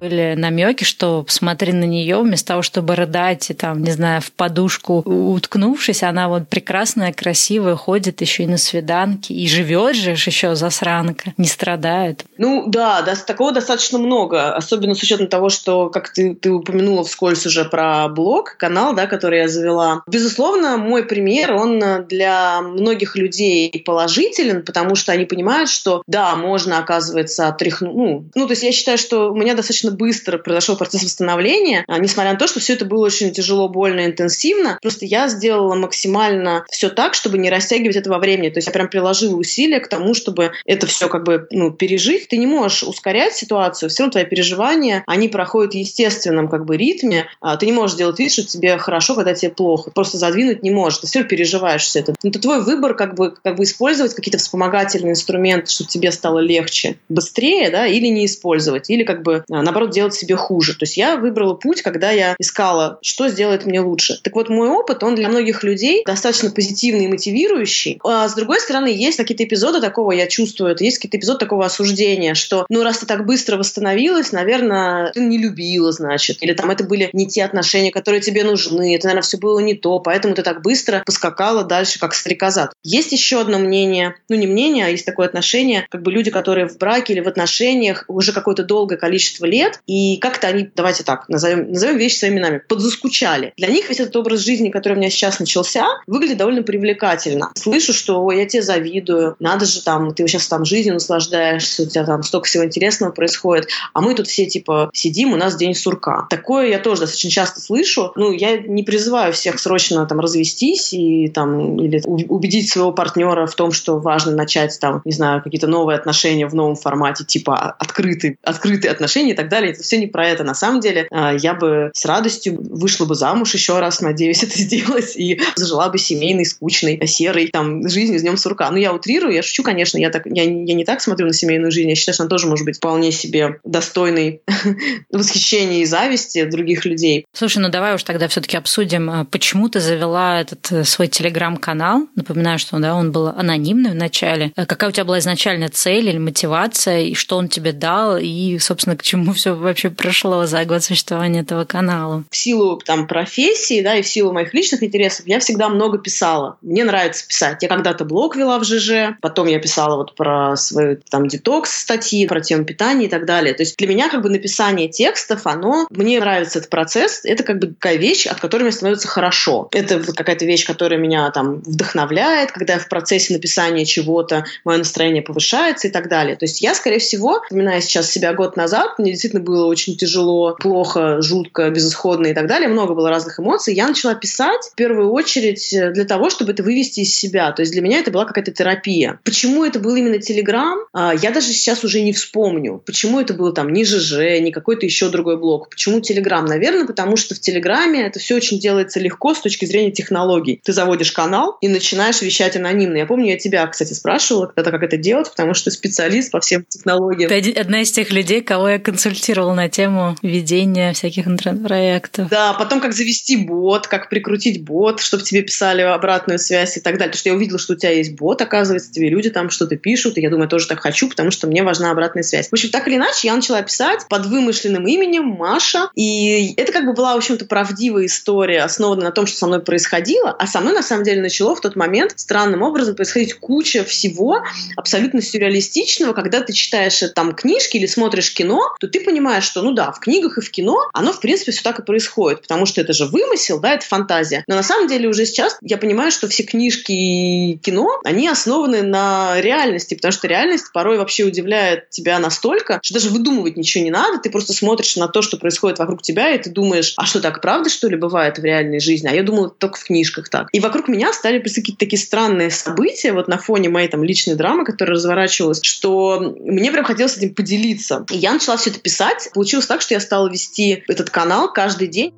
[0.00, 4.30] Были намеки, что посмотри на нее, вместо того, чтобы рыдать и там, не знаю, в
[4.32, 10.54] подушку уткнувшись, она вот прекрасная, красивая, ходит еще и на свиданки, и живет же еще
[10.54, 12.24] засранка, не страдает.
[12.37, 17.04] Ну да, да, такого достаточно много, особенно с учетом того, что, как ты, ты упомянула
[17.04, 20.02] вскользь уже про блог, канал, да, который я завела.
[20.06, 26.78] Безусловно, мой пример, он для многих людей положителен, потому что они понимают, что да, можно,
[26.78, 27.94] оказывается, отряхнуть.
[27.94, 31.99] Ну, ну, то есть я считаю, что у меня достаточно быстро произошел процесс восстановления, а,
[31.99, 34.79] несмотря на то, что все это было очень тяжело, больно, интенсивно.
[34.83, 38.51] Просто я сделала максимально все так, чтобы не растягивать это во времени.
[38.51, 42.29] То есть я прям приложила усилия к тому, чтобы это все как бы ну, пережить.
[42.29, 46.77] Ты не можешь ускорять ситуацию, все равно твои переживания, они проходят в естественном как бы
[46.77, 47.27] ритме.
[47.40, 49.90] А ты не можешь делать вид, что тебе хорошо, когда тебе плохо.
[49.90, 50.99] Просто задвинуть не можешь.
[51.01, 52.14] Ты все равно переживаешь все это.
[52.22, 56.38] Но это твой выбор как бы, как бы использовать какие-то вспомогательные инструменты, чтобы тебе стало
[56.38, 60.73] легче, быстрее, да, или не использовать, или как бы а, наоборот делать себе хуже.
[60.73, 64.19] То есть я выбрала путь, когда я искала, что сделает мне лучше.
[64.23, 68.01] Так вот, мой опыт, он для многих людей достаточно позитивный и мотивирующий.
[68.03, 71.67] А с другой стороны, есть какие-то эпизоды такого, я чувствую, это есть какие-то эпизоды такого
[71.67, 76.71] осуждения, что, ну, раз ты так быстро восстановилась, наверное, ты не любила, значит, или там
[76.71, 80.35] это были не те отношения, которые тебе нужны, это, наверное, все было не то, поэтому
[80.35, 82.71] ты так быстро поскакала дальше, как стрекоза.
[82.83, 86.67] Есть еще одно мнение, ну, не мнение, а есть такое отношение, как бы люди, которые
[86.67, 91.29] в браке или в отношениях уже какое-то долгое количество лет, и как-то они, давайте так,
[91.29, 93.52] назовем, назовем вещи своими именами, подзаскучали.
[93.57, 97.50] Для них весь этот образ жизни, который у меня сейчас начался, выглядит довольно привлекательно.
[97.55, 101.87] Слышу, что ой, я тебе завидую, надо же там, ты сейчас там жизнью наслаждаешься, у
[101.87, 105.74] тебя там столько всего интересного происходит, а мы тут все типа сидим, у нас день
[105.74, 106.26] сурка.
[106.31, 108.12] Такое я тоже достаточно часто слышу.
[108.16, 113.55] Ну, я не призываю всех срочно там развестись и там или убедить своего партнера в
[113.55, 118.38] том, что важно начать там, не знаю, какие-то новые отношения в новом формате, типа открытые,
[118.42, 119.56] открытые отношения и так далее.
[119.64, 120.45] Это все не про это.
[120.45, 124.57] На самом деле, а, я бы с радостью вышла бы замуж еще раз, надеюсь, это
[124.57, 128.71] сделать, и зажила бы семейной, скучной, серой там жизнью с днем сурка.
[128.71, 131.71] Ну, я утрирую, я шучу, конечно, я, так, я, я не так смотрю на семейную
[131.71, 134.42] жизнь, я считаю, что она тоже может быть вполне себе достойной
[135.11, 137.27] восхищения и зависти других людей.
[137.33, 142.07] Слушай, ну давай уж тогда все-таки обсудим, а, почему ты завела этот э, свой телеграм-канал.
[142.14, 144.53] Напоминаю, что да, он был анонимный в начале.
[144.57, 148.59] Э, какая у тебя была изначальная цель или мотивация, и что он тебе дал, и,
[148.59, 152.24] собственно, к чему все вообще прошло за год существования этого канала?
[152.30, 156.56] В силу там профессии, да, и в силу моих личных интересов я всегда много писала.
[156.62, 157.62] Мне нравится писать.
[157.62, 162.26] Я когда-то блог вела в ЖЖ, потом я писала вот про свою там детокс статьи,
[162.26, 163.54] про тему питания и так далее.
[163.54, 167.59] То есть для меня как бы написание текстов, оно, мне нравится этот процесс, это как
[167.59, 169.68] бы такая вещь, от которой мне становится хорошо.
[169.72, 175.22] Это какая-то вещь, которая меня там вдохновляет, когда я в процессе написания чего-то, мое настроение
[175.22, 176.37] повышается и так далее.
[176.37, 180.57] То есть я, скорее всего, вспоминая сейчас себя год назад, мне действительно было очень тяжело,
[180.59, 183.75] плохо, жутко, безысходно и так далее, много было разных эмоций.
[183.75, 187.53] Я начала писать в первую очередь для того, чтобы это вывести из себя.
[187.53, 189.20] То есть для меня это была какая-то терапия.
[189.25, 192.83] Почему это был именно Телеграм, я даже сейчас уже не вспомню.
[192.85, 195.68] Почему это было там не ЖЖ, не какой-то еще другой блог.
[195.70, 196.44] Почему Телеграм?
[196.44, 200.61] Наверное, потому что в Телеграме это все очень делается легко с точки зрения технологий.
[200.64, 202.96] Ты заводишь канал и начинаешь вещать анонимно.
[202.96, 206.40] Я помню, я тебя, кстати, спрашивала когда-то, как это делать, потому что ты специалист по
[206.40, 207.29] всем технологиям.
[207.29, 208.79] Ты одна из тех людей, кого я
[209.27, 212.29] консультировала на тему ведения всяких интернет-проектов.
[212.29, 216.95] Да, потом как завести бот, как прикрутить бот, чтобы тебе писали обратную связь и так
[216.95, 217.09] далее.
[217.09, 220.19] Потому что я увидела, что у тебя есть бот, оказывается, тебе люди там что-то пишут,
[220.19, 222.49] и я думаю, я тоже так хочу, потому что мне важна обратная связь.
[222.49, 226.85] В общем, так или иначе, я начала писать под вымышленным именем Маша, и это как
[226.85, 230.61] бы была, в общем-то, правдивая история, основанная на том, что со мной происходило, а со
[230.61, 234.43] мной, на самом деле, начало в тот момент странным образом происходить куча всего
[234.77, 239.62] абсолютно сюрреалистичного, когда ты читаешь э, там книжки или смотришь кино, то ты понимаешь, что,
[239.62, 242.66] ну да, в книгах и в кино оно, в принципе, все так и происходит, потому
[242.66, 244.44] что это же вымысел, да, это фантазия.
[244.46, 248.83] Но на самом деле уже сейчас я понимаю, что все книжки и кино, они основаны
[248.83, 253.90] на реальности, потому что реальность порой вообще удивляет тебя настолько, что даже выдумывать ничего не
[253.90, 257.20] надо, ты просто смотришь на то, что происходит вокруг тебя, и ты думаешь, а что
[257.20, 259.09] так правда, что ли, бывает в реальной жизни?
[259.09, 260.48] А я думала только в книжках так.
[260.52, 264.64] И вокруг меня стали какие-то такие странные события вот на фоне моей там личной драмы,
[264.64, 268.05] которая разворачивалась, что мне прям хотелось этим поделиться.
[268.11, 268.95] И я начала все это писать.
[269.35, 272.14] Получилось так, что я стала вести этот канал каждый день.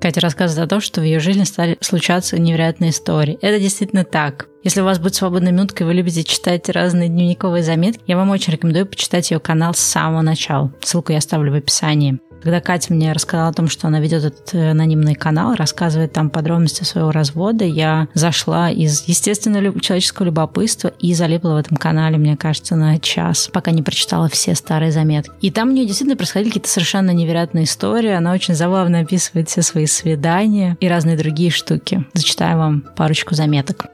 [0.00, 3.38] Катя рассказывает о том, что в ее жизни стали случаться невероятные истории.
[3.40, 4.46] Это действительно так.
[4.62, 8.30] Если у вас будет свободная минутка, и вы любите читать разные дневниковые заметки, я вам
[8.30, 10.72] очень рекомендую почитать ее канал с самого начала.
[10.82, 12.20] Ссылку я оставлю в описании.
[12.42, 16.30] Когда Катя мне рассказала о том, что она ведет этот э, анонимный канал, рассказывает там
[16.30, 22.36] подробности своего развода, я зашла из естественного человеческого любопытства и залипла в этом канале, мне
[22.36, 25.32] кажется, на час, пока не прочитала все старые заметки.
[25.40, 28.10] И там у нее действительно происходили какие-то совершенно невероятные истории.
[28.10, 32.04] Она очень забавно описывает все свои свидания и разные другие штуки.
[32.14, 33.86] Зачитаю вам парочку заметок.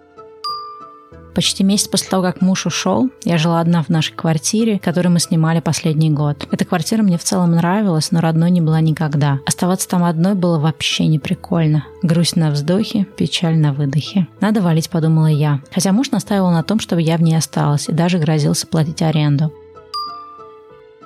[1.35, 5.21] Почти месяц после того, как муж ушел, я жила одна в нашей квартире, которую мы
[5.21, 6.47] снимали последний год.
[6.51, 9.39] Эта квартира мне в целом нравилась, но родной не была никогда.
[9.47, 11.85] Оставаться там одной было вообще не прикольно.
[12.03, 14.27] Грусть на вздохе, печаль на выдохе.
[14.41, 15.61] Надо валить, подумала я.
[15.73, 19.53] Хотя муж настаивал на том, чтобы я в ней осталась и даже грозился платить аренду.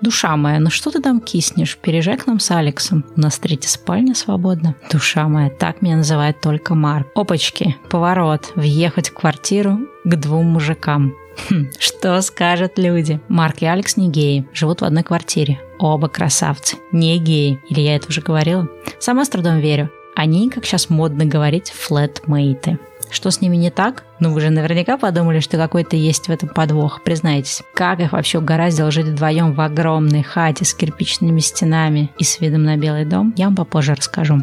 [0.01, 1.79] Душа моя, ну что ты там киснешь?
[1.79, 3.05] Переезжай к нам с Алексом.
[3.17, 4.75] У нас третья спальня свободна.
[4.91, 7.09] Душа моя, так меня называет только Марк.
[7.15, 11.15] Опачки, поворот, въехать в квартиру к двум мужикам.
[11.49, 13.21] Хм, что скажут люди?
[13.29, 15.61] Марк и Алекс не геи, живут в одной квартире.
[15.79, 17.61] Оба красавцы, не геи.
[17.69, 18.69] Или я это уже говорила?
[18.99, 19.91] Сама с трудом верю.
[20.15, 22.79] Они, как сейчас модно говорить, флетмейты.
[23.11, 24.05] Что с ними не так?
[24.21, 27.63] Ну, вы же наверняка подумали, что какой-то есть в этом подвох, признайтесь.
[27.75, 32.65] Как их вообще угораздило жить вдвоем в огромной хате с кирпичными стенами и с видом
[32.65, 34.43] на Белый дом, я вам попозже расскажу.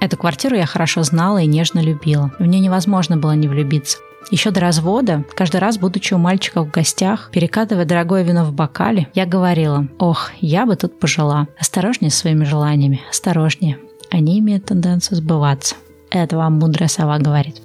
[0.00, 2.32] Эту квартиру я хорошо знала и нежно любила.
[2.38, 3.98] В нее невозможно было не влюбиться.
[4.30, 9.08] Еще до развода, каждый раз, будучи у мальчика в гостях, перекатывая дорогое вино в бокале,
[9.14, 11.48] я говорила, ох, я бы тут пожила.
[11.58, 13.78] Осторожнее с своими желаниями, осторожнее.
[14.10, 15.76] Они имеют тенденцию сбываться.
[16.10, 17.62] Это вам мудрая сова говорит.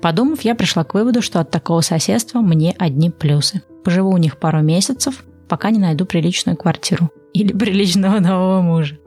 [0.00, 3.62] Подумав, я пришла к выводу, что от такого соседства мне одни плюсы.
[3.84, 7.10] Поживу у них пару месяцев, пока не найду приличную квартиру.
[7.32, 8.98] Или приличного нового мужа.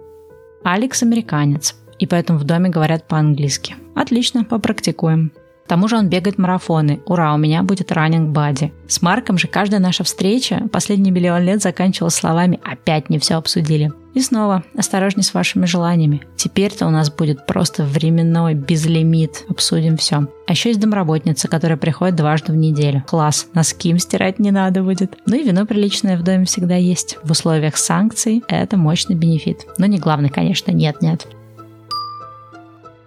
[0.63, 3.75] Алекс американец, и поэтому в доме говорят по-английски.
[3.95, 5.31] Отлично, попрактикуем.
[5.65, 6.99] К тому же он бегает марафоны.
[7.05, 8.73] Ура, у меня будет раннинг бади.
[8.87, 13.91] С Марком же каждая наша встреча последний миллион лет заканчивалась словами «опять не все обсудили».
[14.13, 16.21] И снова, осторожней с вашими желаниями.
[16.35, 19.45] Теперь-то у нас будет просто временной безлимит.
[19.49, 20.27] Обсудим все.
[20.47, 23.03] А еще есть домработница, которая приходит дважды в неделю.
[23.07, 25.17] Класс, носки им стирать не надо будет.
[25.25, 27.17] Ну и вино приличное в доме всегда есть.
[27.23, 29.65] В условиях санкций это мощный бенефит.
[29.77, 31.27] Но не главный, конечно, нет-нет.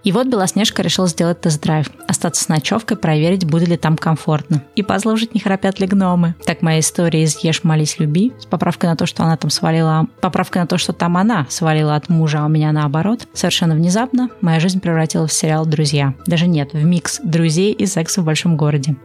[0.05, 4.63] И вот Белоснежка решила сделать тест-драйв, остаться с ночевкой, проверить, будет ли там комфортно.
[4.77, 6.35] И послушать, не храпят ли гномы.
[6.45, 10.07] Так моя история из «Ешь, молись, люби» с поправкой на то, что она там свалила,
[10.21, 13.27] поправкой на то, что там она свалила от мужа, а у меня наоборот.
[13.33, 16.15] Совершенно внезапно моя жизнь превратилась в сериал «Друзья».
[16.27, 18.97] Даже нет, в микс друзей и секса в большом городе.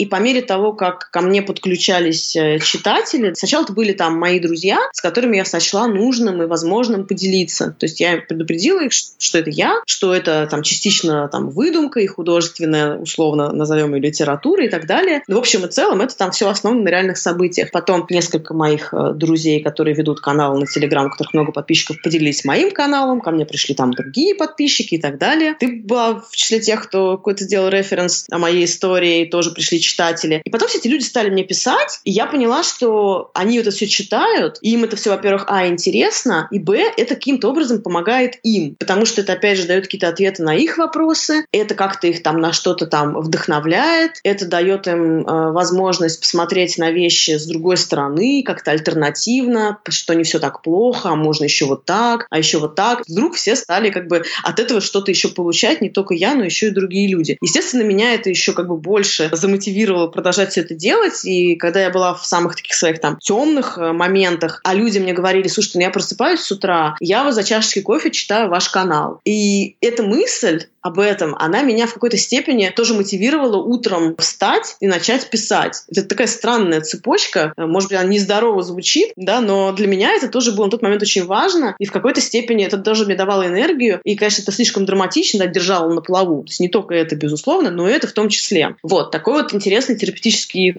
[0.00, 4.40] И по мере того, как ко мне подключались э, читатели, сначала это были там мои
[4.40, 7.76] друзья, с которыми я сочла нужным и возможным поделиться.
[7.78, 12.06] То есть я предупредила их, что это я, что это там частично там выдумка и
[12.06, 15.22] художественная, условно назовем ее литература и так далее.
[15.28, 17.70] Но в общем и целом это там все основано на реальных событиях.
[17.70, 22.46] Потом несколько моих э, друзей, которые ведут канал на Телеграм, у которых много подписчиков, поделились
[22.46, 25.56] моим каналом, ко мне пришли там другие подписчики и так далее.
[25.60, 30.42] Ты была в числе тех, кто какой-то сделал референс о моей истории, тоже пришли читатели.
[30.44, 33.86] И потом все эти люди стали мне писать, и я поняла, что они это все
[33.86, 38.76] читают, и им это все, во-первых, а, интересно, и, б, это каким-то образом помогает им,
[38.78, 42.40] потому что это, опять же, дает какие-то ответы на их вопросы, это как-то их там
[42.40, 48.42] на что-то там вдохновляет, это дает им э, возможность посмотреть на вещи с другой стороны,
[48.44, 52.74] как-то альтернативно, что не все так плохо, а можно еще вот так, а еще вот
[52.74, 53.02] так.
[53.08, 56.68] Вдруг все стали как бы от этого что-то еще получать, не только я, но еще
[56.68, 57.36] и другие люди.
[57.40, 61.24] Естественно, меня это еще как бы больше замотивировало мотивировало продолжать все это делать.
[61.24, 65.12] И когда я была в самых таких своих там темных э, моментах, а люди мне
[65.12, 69.20] говорили, слушай, ну я просыпаюсь с утра, я вот за чашечкой кофе читаю ваш канал.
[69.24, 74.86] И эта мысль об этом, она меня в какой-то степени тоже мотивировала утром встать и
[74.86, 75.82] начать писать.
[75.90, 80.28] Это такая странная цепочка, э, может быть, она нездорово звучит, да, но для меня это
[80.28, 83.46] тоже было на тот момент очень важно, и в какой-то степени это тоже мне давало
[83.46, 86.42] энергию, и, конечно, это слишком драматично, да, держало на плаву.
[86.42, 88.76] То есть не только это, безусловно, но и это в том числе.
[88.82, 90.74] Вот, такой вот интересный терапевтический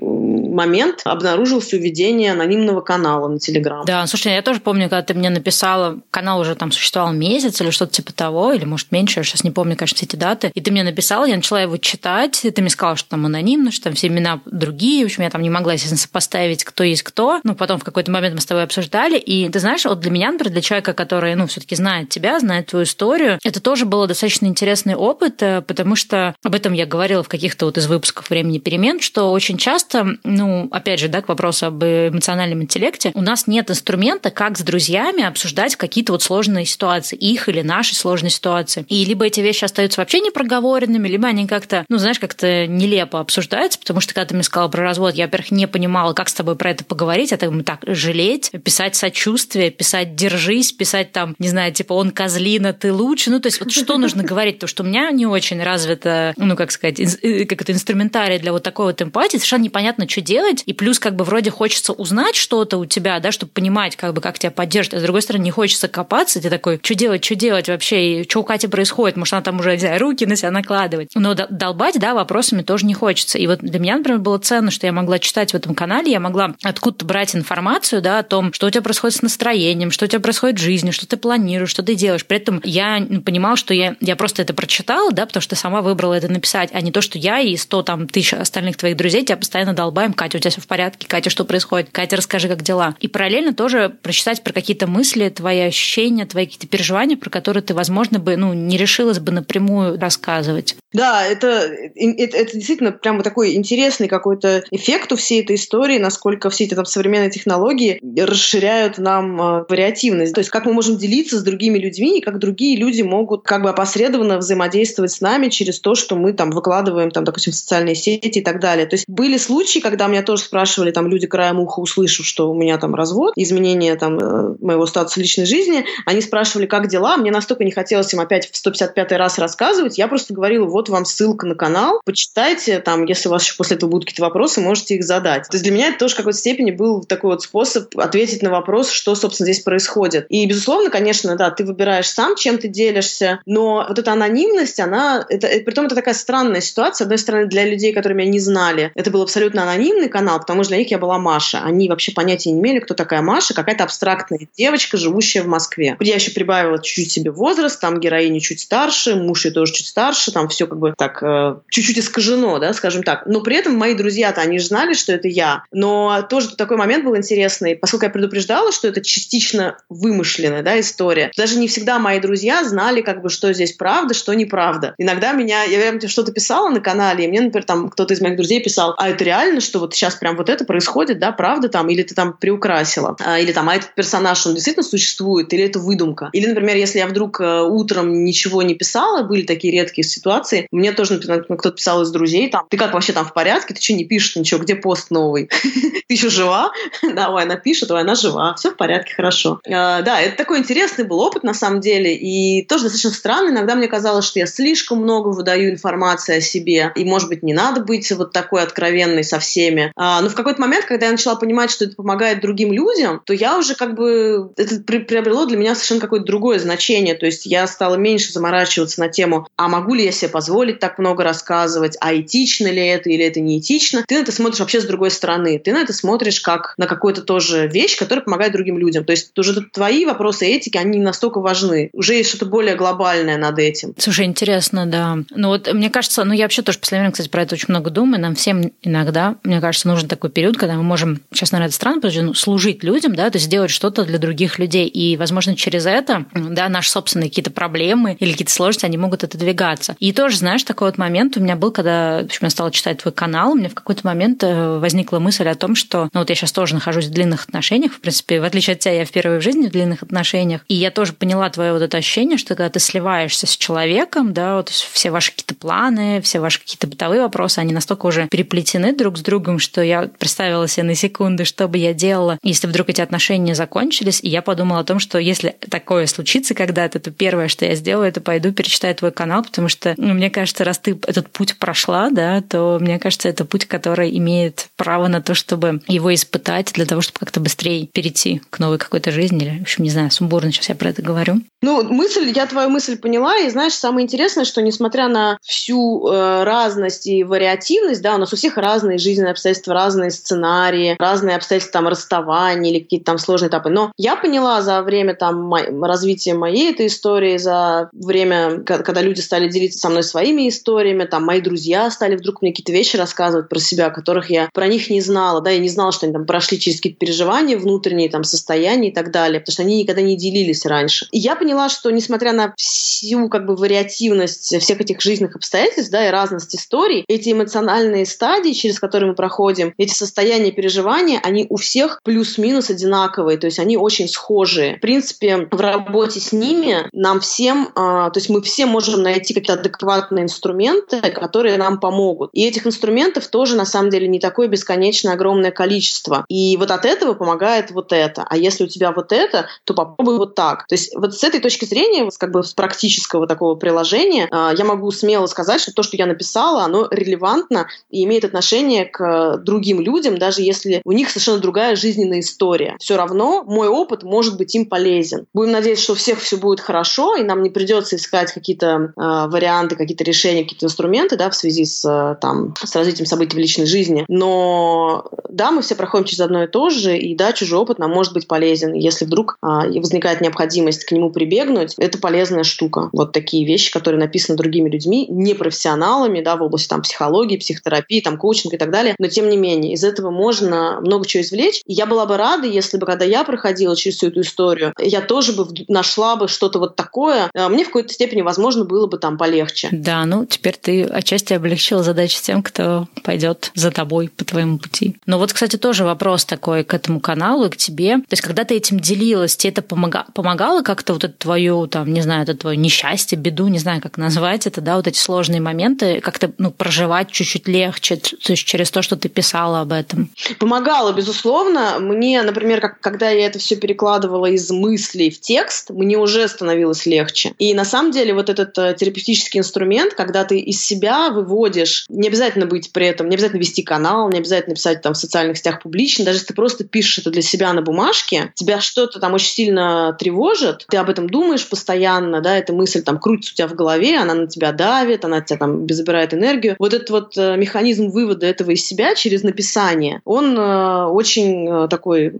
[0.51, 3.85] момент обнаружился у ведения анонимного канала на Телеграм.
[3.85, 7.69] Да, слушай, я тоже помню, когда ты мне написала, канал уже там существовал месяц или
[7.69, 10.51] что-то типа того, или, может, меньше, я сейчас не помню, конечно, все эти даты.
[10.53, 13.71] И ты мне написала, я начала его читать, и ты мне сказала, что там анонимно,
[13.71, 17.03] что там все имена другие, в общем, я там не могла, естественно, сопоставить, кто есть
[17.03, 17.39] кто.
[17.43, 20.31] Ну, потом в какой-то момент мы с тобой обсуждали, и ты знаешь, вот для меня,
[20.31, 24.07] например, для человека, который, ну, все таки знает тебя, знает твою историю, это тоже было
[24.07, 28.29] достаточно интересный опыт, э, потому что об этом я говорила в каких-то вот из выпусков
[28.29, 33.21] «Времени перемен», что очень часто, ну, опять же, да, к вопросу об эмоциональном интеллекте, у
[33.21, 38.29] нас нет инструмента, как с друзьями обсуждать какие-то вот сложные ситуации, их или наши сложные
[38.29, 38.85] ситуации.
[38.87, 43.19] И либо эти вещи остаются вообще не проговоренными, либо они как-то, ну, знаешь, как-то нелепо
[43.19, 46.33] обсуждаются, потому что когда ты мне сказала про развод, я, во-первых, не понимала, как с
[46.33, 51.49] тобой про это поговорить, а так, так жалеть, писать сочувствие, писать держись, писать там, не
[51.49, 53.29] знаю, типа он козлина, ты лучше.
[53.31, 54.59] Ну, то есть вот что нужно говорить?
[54.59, 58.51] То, что у меня не очень развито, ну, как сказать, э, как это инструментарий для
[58.51, 62.35] вот такой вот эмпатии, совершенно непонятно, что делать, и плюс как бы вроде хочется узнать
[62.35, 65.43] что-то у тебя, да, чтобы понимать, как бы, как тебя поддерживать, а с другой стороны,
[65.43, 69.17] не хочется копаться, ты такой, что делать, что делать вообще, и что у Кати происходит,
[69.17, 71.11] может, она там уже, не руки на себя накладывать.
[71.15, 73.37] Но долбать, да, вопросами тоже не хочется.
[73.37, 76.19] И вот для меня, например, было ценно, что я могла читать в этом канале, я
[76.19, 80.07] могла откуда-то брать информацию, да, о том, что у тебя происходит с настроением, что у
[80.07, 82.25] тебя происходит в жизни, что ты планируешь, что ты делаешь.
[82.25, 86.13] При этом я понимала, что я, я просто это прочитала, да, потому что сама выбрала
[86.13, 89.37] это написать, а не то, что я и сто там тысяч остальных твоих друзей тебя
[89.37, 90.13] постоянно долбаем.
[90.13, 91.07] Катя, у тебя все в порядке?
[91.07, 91.89] Катя, что происходит?
[91.91, 92.95] Катя, расскажи, как дела?
[92.99, 97.73] И параллельно тоже прочитать про какие-то мысли, твои ощущения, твои какие-то переживания, про которые ты,
[97.73, 100.75] возможно, бы ну, не решилась бы напрямую рассказывать.
[100.93, 101.47] Да, это,
[101.95, 106.73] это, это действительно прямо такой интересный какой-то эффект у всей этой истории, насколько все эти
[106.73, 110.33] там современные технологии расширяют нам э, вариативность.
[110.33, 113.63] То есть как мы можем делиться с другими людьми, и как другие люди могут как
[113.63, 117.95] бы опосредованно взаимодействовать с нами через то, что мы там выкладываем, там, допустим, в социальные
[117.95, 118.85] сети и так далее.
[118.85, 122.53] То есть были случаи, когда меня тоже спрашивали, там, люди краем уха услышав, что у
[122.53, 127.31] меня там развод, изменение там э, моего статуса личной жизни, они спрашивали, как дела, мне
[127.31, 131.45] настолько не хотелось им опять в 155 раз рассказывать, я просто говорила, вот вам ссылка
[131.45, 135.03] на канал, почитайте, там, если у вас еще после этого будут какие-то вопросы, можете их
[135.03, 135.43] задать.
[135.49, 138.49] То есть для меня это тоже в какой-то степени был такой вот способ ответить на
[138.49, 140.25] вопрос, что, собственно, здесь происходит.
[140.29, 145.25] И, безусловно, конечно, да, ты выбираешь сам, чем ты делишься, но вот эта анонимность, она,
[145.27, 147.01] это, это, притом это такая странная ситуация.
[147.01, 150.63] С одной стороны, для людей, которые меня не знали, это был абсолютно анонимный канал, потому
[150.63, 151.61] что для них я была Маша.
[151.63, 155.97] Они вообще понятия не имели, кто такая Маша, какая-то абстрактная девочка, живущая в Москве.
[155.99, 160.31] Я еще прибавила чуть-чуть себе возраст, там героиня чуть старше, муж ее тоже чуть старше,
[160.31, 163.25] там все как бы так э, чуть-чуть искажено, да, скажем так.
[163.25, 165.63] Но при этом мои друзья-то, они же знали, что это я.
[165.71, 171.31] Но тоже такой момент был интересный, поскольку я предупреждала, что это частично вымышленная да, история.
[171.37, 174.95] Даже не всегда мои друзья знали, как бы, что здесь правда, что неправда.
[174.97, 178.63] Иногда меня, я что-то писала на канале, и мне, например, там кто-то из моих друзей
[178.63, 182.03] писал, а это реально, что вот сейчас прям вот это происходит, да, правда там, или
[182.03, 186.29] ты там приукрасила, а, или там, а этот персонаж, он действительно существует, или это выдумка.
[186.33, 190.91] Или, например, если я вдруг э, утром ничего не писала, были такие редкие ситуации, мне
[190.91, 193.93] тоже, например, кто-то писал из друзей, там, ты как вообще там в порядке, ты что
[193.93, 195.49] не пишешь ничего, где пост новый?
[196.07, 196.73] Ты еще жива?
[197.15, 199.61] Давай, она пишет, ой, она жива, все в порядке, хорошо.
[199.65, 203.75] А, да, это такой интересный был опыт на самом деле, и тоже достаточно странно, иногда
[203.75, 207.79] мне казалось, что я слишком много выдаю информации о себе, и, может быть, не надо
[207.79, 209.93] быть вот такой откровенной со всеми.
[209.95, 213.31] А, но в какой-то момент, когда я начала понимать, что это помогает другим людям, то
[213.31, 217.65] я уже как бы, это приобрело для меня совершенно какое-то другое значение, то есть я
[217.67, 222.15] стала меньше заморачиваться на тему, а могу ли я себе позволить так много рассказывать, а
[222.15, 224.03] этично ли это или это не этично.
[224.07, 225.59] Ты на это смотришь вообще с другой стороны.
[225.59, 229.05] Ты на это смотришь как на какую-то тоже вещь, которая помогает другим людям.
[229.05, 231.89] То есть уже твои вопросы этики, они не настолько важны.
[231.93, 233.93] Уже есть что-то более глобальное над этим.
[233.97, 235.19] Слушай, интересно, да.
[235.29, 237.91] Ну вот мне кажется, ну я вообще тоже последнее время, кстати, про это очень много
[237.91, 238.21] думаю.
[238.21, 242.01] Нам всем иногда, мне кажется, нужен такой период, когда мы можем, сейчас, наверное, это странно,
[242.01, 244.87] потому служить людям, да, то есть сделать что-то для других людей.
[244.87, 249.95] И, возможно, через это, да, наши собственные какие-то проблемы или какие-то сложности, они могут отодвигаться.
[249.99, 252.99] И тоже, знаешь, такой вот момент у меня был, когда в общем, я стала читать
[252.99, 256.29] твой канал, у меня в какой-то момент э, возникла мысль о том, что ну вот
[256.29, 259.39] я сейчас тоже нахожусь в длинных отношениях, в принципе, в отличие от тебя, я впервые
[259.39, 262.69] в жизни в длинных отношениях, и я тоже поняла твое вот это ощущение, что когда
[262.69, 267.59] ты сливаешься с человеком, да, вот все ваши какие-то планы, все ваши какие-то бытовые вопросы,
[267.59, 271.77] они настолько уже переплетены друг с другом, что я представила себе на секунду, что бы
[271.77, 276.05] я делала, если вдруг эти отношения закончились, и я подумала о том, что если такое
[276.05, 280.13] случится когда-то, то первое, что я сделаю, это пойду перечитаю твой канал, потому что, ну,
[280.13, 284.67] мне кажется, раз ты этот путь прошла, да, то мне кажется, это путь, который имеет
[284.75, 289.11] право на то, чтобы его испытать для того, чтобы как-то быстрее перейти к новой какой-то
[289.11, 289.45] жизни.
[289.45, 291.41] Или, в общем, не знаю, сумбурно сейчас я про это говорю.
[291.61, 296.43] Ну, мысль, я твою мысль поняла, и знаешь, самое интересное, что несмотря на всю э,
[296.43, 301.79] разность и вариативность, да, у нас у всех разные жизненные обстоятельства, разные сценарии, разные обстоятельства
[301.79, 303.69] там расставания или какие-то там сложные этапы.
[303.69, 309.49] Но я поняла за время там развития моей этой истории, за время, когда люди стали
[309.49, 313.59] делиться со мной своими историями, там мои друзья стали вдруг мне какие-то вещи рассказывать про
[313.59, 316.59] себя, которых я про них не знала, да, я не знала, что они там прошли
[316.59, 320.65] через какие-то переживания внутренние, там, состояния и так далее, потому что они никогда не делились
[320.65, 321.07] раньше.
[321.11, 326.07] И я поняла, что несмотря на всю как бы вариативность всех этих жизненных обстоятельств, да,
[326.07, 331.57] и разность историй, эти эмоциональные стадии, через которые мы проходим, эти состояния переживания, они у
[331.57, 334.77] всех плюс-минус одинаковые, то есть они очень схожие.
[334.77, 339.33] В принципе, в работе с ними нам всем, э, то есть мы все можем найти
[339.33, 342.29] какие-то адекватные инструменты, которые нам помогут.
[342.33, 346.25] И этих инструментов тоже на самом деле не такое бесконечно огромное количество.
[346.29, 348.25] И вот от этого помогает вот это.
[348.29, 350.65] А если у тебя вот это, то попробуй вот так.
[350.67, 354.63] То есть вот с этой точки зрения, как бы с практического такого приложения, а, я
[354.63, 359.81] могу смело сказать, что то, что я написала, оно релевантно и имеет отношение к другим
[359.81, 362.75] людям, даже если у них совершенно другая жизненная история.
[362.79, 365.25] Все равно мой опыт может быть им полезен.
[365.33, 368.93] Будем надеяться, что у всех все будет хорошо, и нам не придется искать какие-то какие-то
[368.95, 373.35] э, варианты, какие-то решения, какие-то инструменты, да, в связи с, э, там, с развитием событий
[373.35, 374.05] в личной жизни.
[374.07, 377.91] Но, да, мы все проходим через одно и то же, и, да, чужой опыт нам
[377.91, 378.73] может быть полезен.
[378.73, 379.47] Если вдруг э,
[379.79, 382.89] возникает необходимость к нему прибегнуть, это полезная штука.
[382.93, 388.01] Вот такие вещи, которые написаны другими людьми, не профессионалами, да, в области там психологии, психотерапии,
[388.01, 388.95] там коучинга и так далее.
[388.99, 391.61] Но, тем не менее, из этого можно много чего извлечь.
[391.65, 395.01] И я была бы рада, если бы, когда я проходила через всю эту историю, я
[395.01, 397.29] тоже бы нашла бы что-то вот такое.
[397.33, 399.69] Э, мне в какой-то степени, возможно, было бы там полегче.
[399.71, 404.97] Да, ну теперь ты отчасти облегчила задачу тем, кто пойдет за тобой по твоему пути.
[405.05, 407.97] Но вот, кстати, тоже вопрос такой к этому каналу и к тебе.
[407.97, 411.91] То есть, когда ты этим делилась, тебе это помога- помогало как-то вот это твое, там,
[411.91, 415.41] не знаю, это твое несчастье, беду, не знаю, как назвать это, да, вот эти сложные
[415.41, 420.09] моменты, как-то, ну, проживать чуть-чуть легче, то есть через то, что ты писала об этом?
[420.39, 421.77] Помогало, безусловно.
[421.79, 426.85] Мне, например, как, когда я это все перекладывала из мыслей в текст, мне уже становилось
[426.85, 427.33] легче.
[427.37, 432.07] И на самом деле вот этот э, терапевтический инструмент, когда ты из себя выводишь, не
[432.07, 435.61] обязательно быть при этом, не обязательно вести канал, не обязательно писать там в социальных сетях
[435.61, 439.31] публично, даже если ты просто пишешь это для себя на бумажке, тебя что-то там очень
[439.31, 443.55] сильно тревожит, ты об этом думаешь постоянно, да, эта мысль там крутится у тебя в
[443.55, 446.55] голове, она на тебя давит, она тебя там забирает энергию.
[446.59, 452.13] Вот этот вот э, механизм вывода этого из себя через написание, он э, очень такой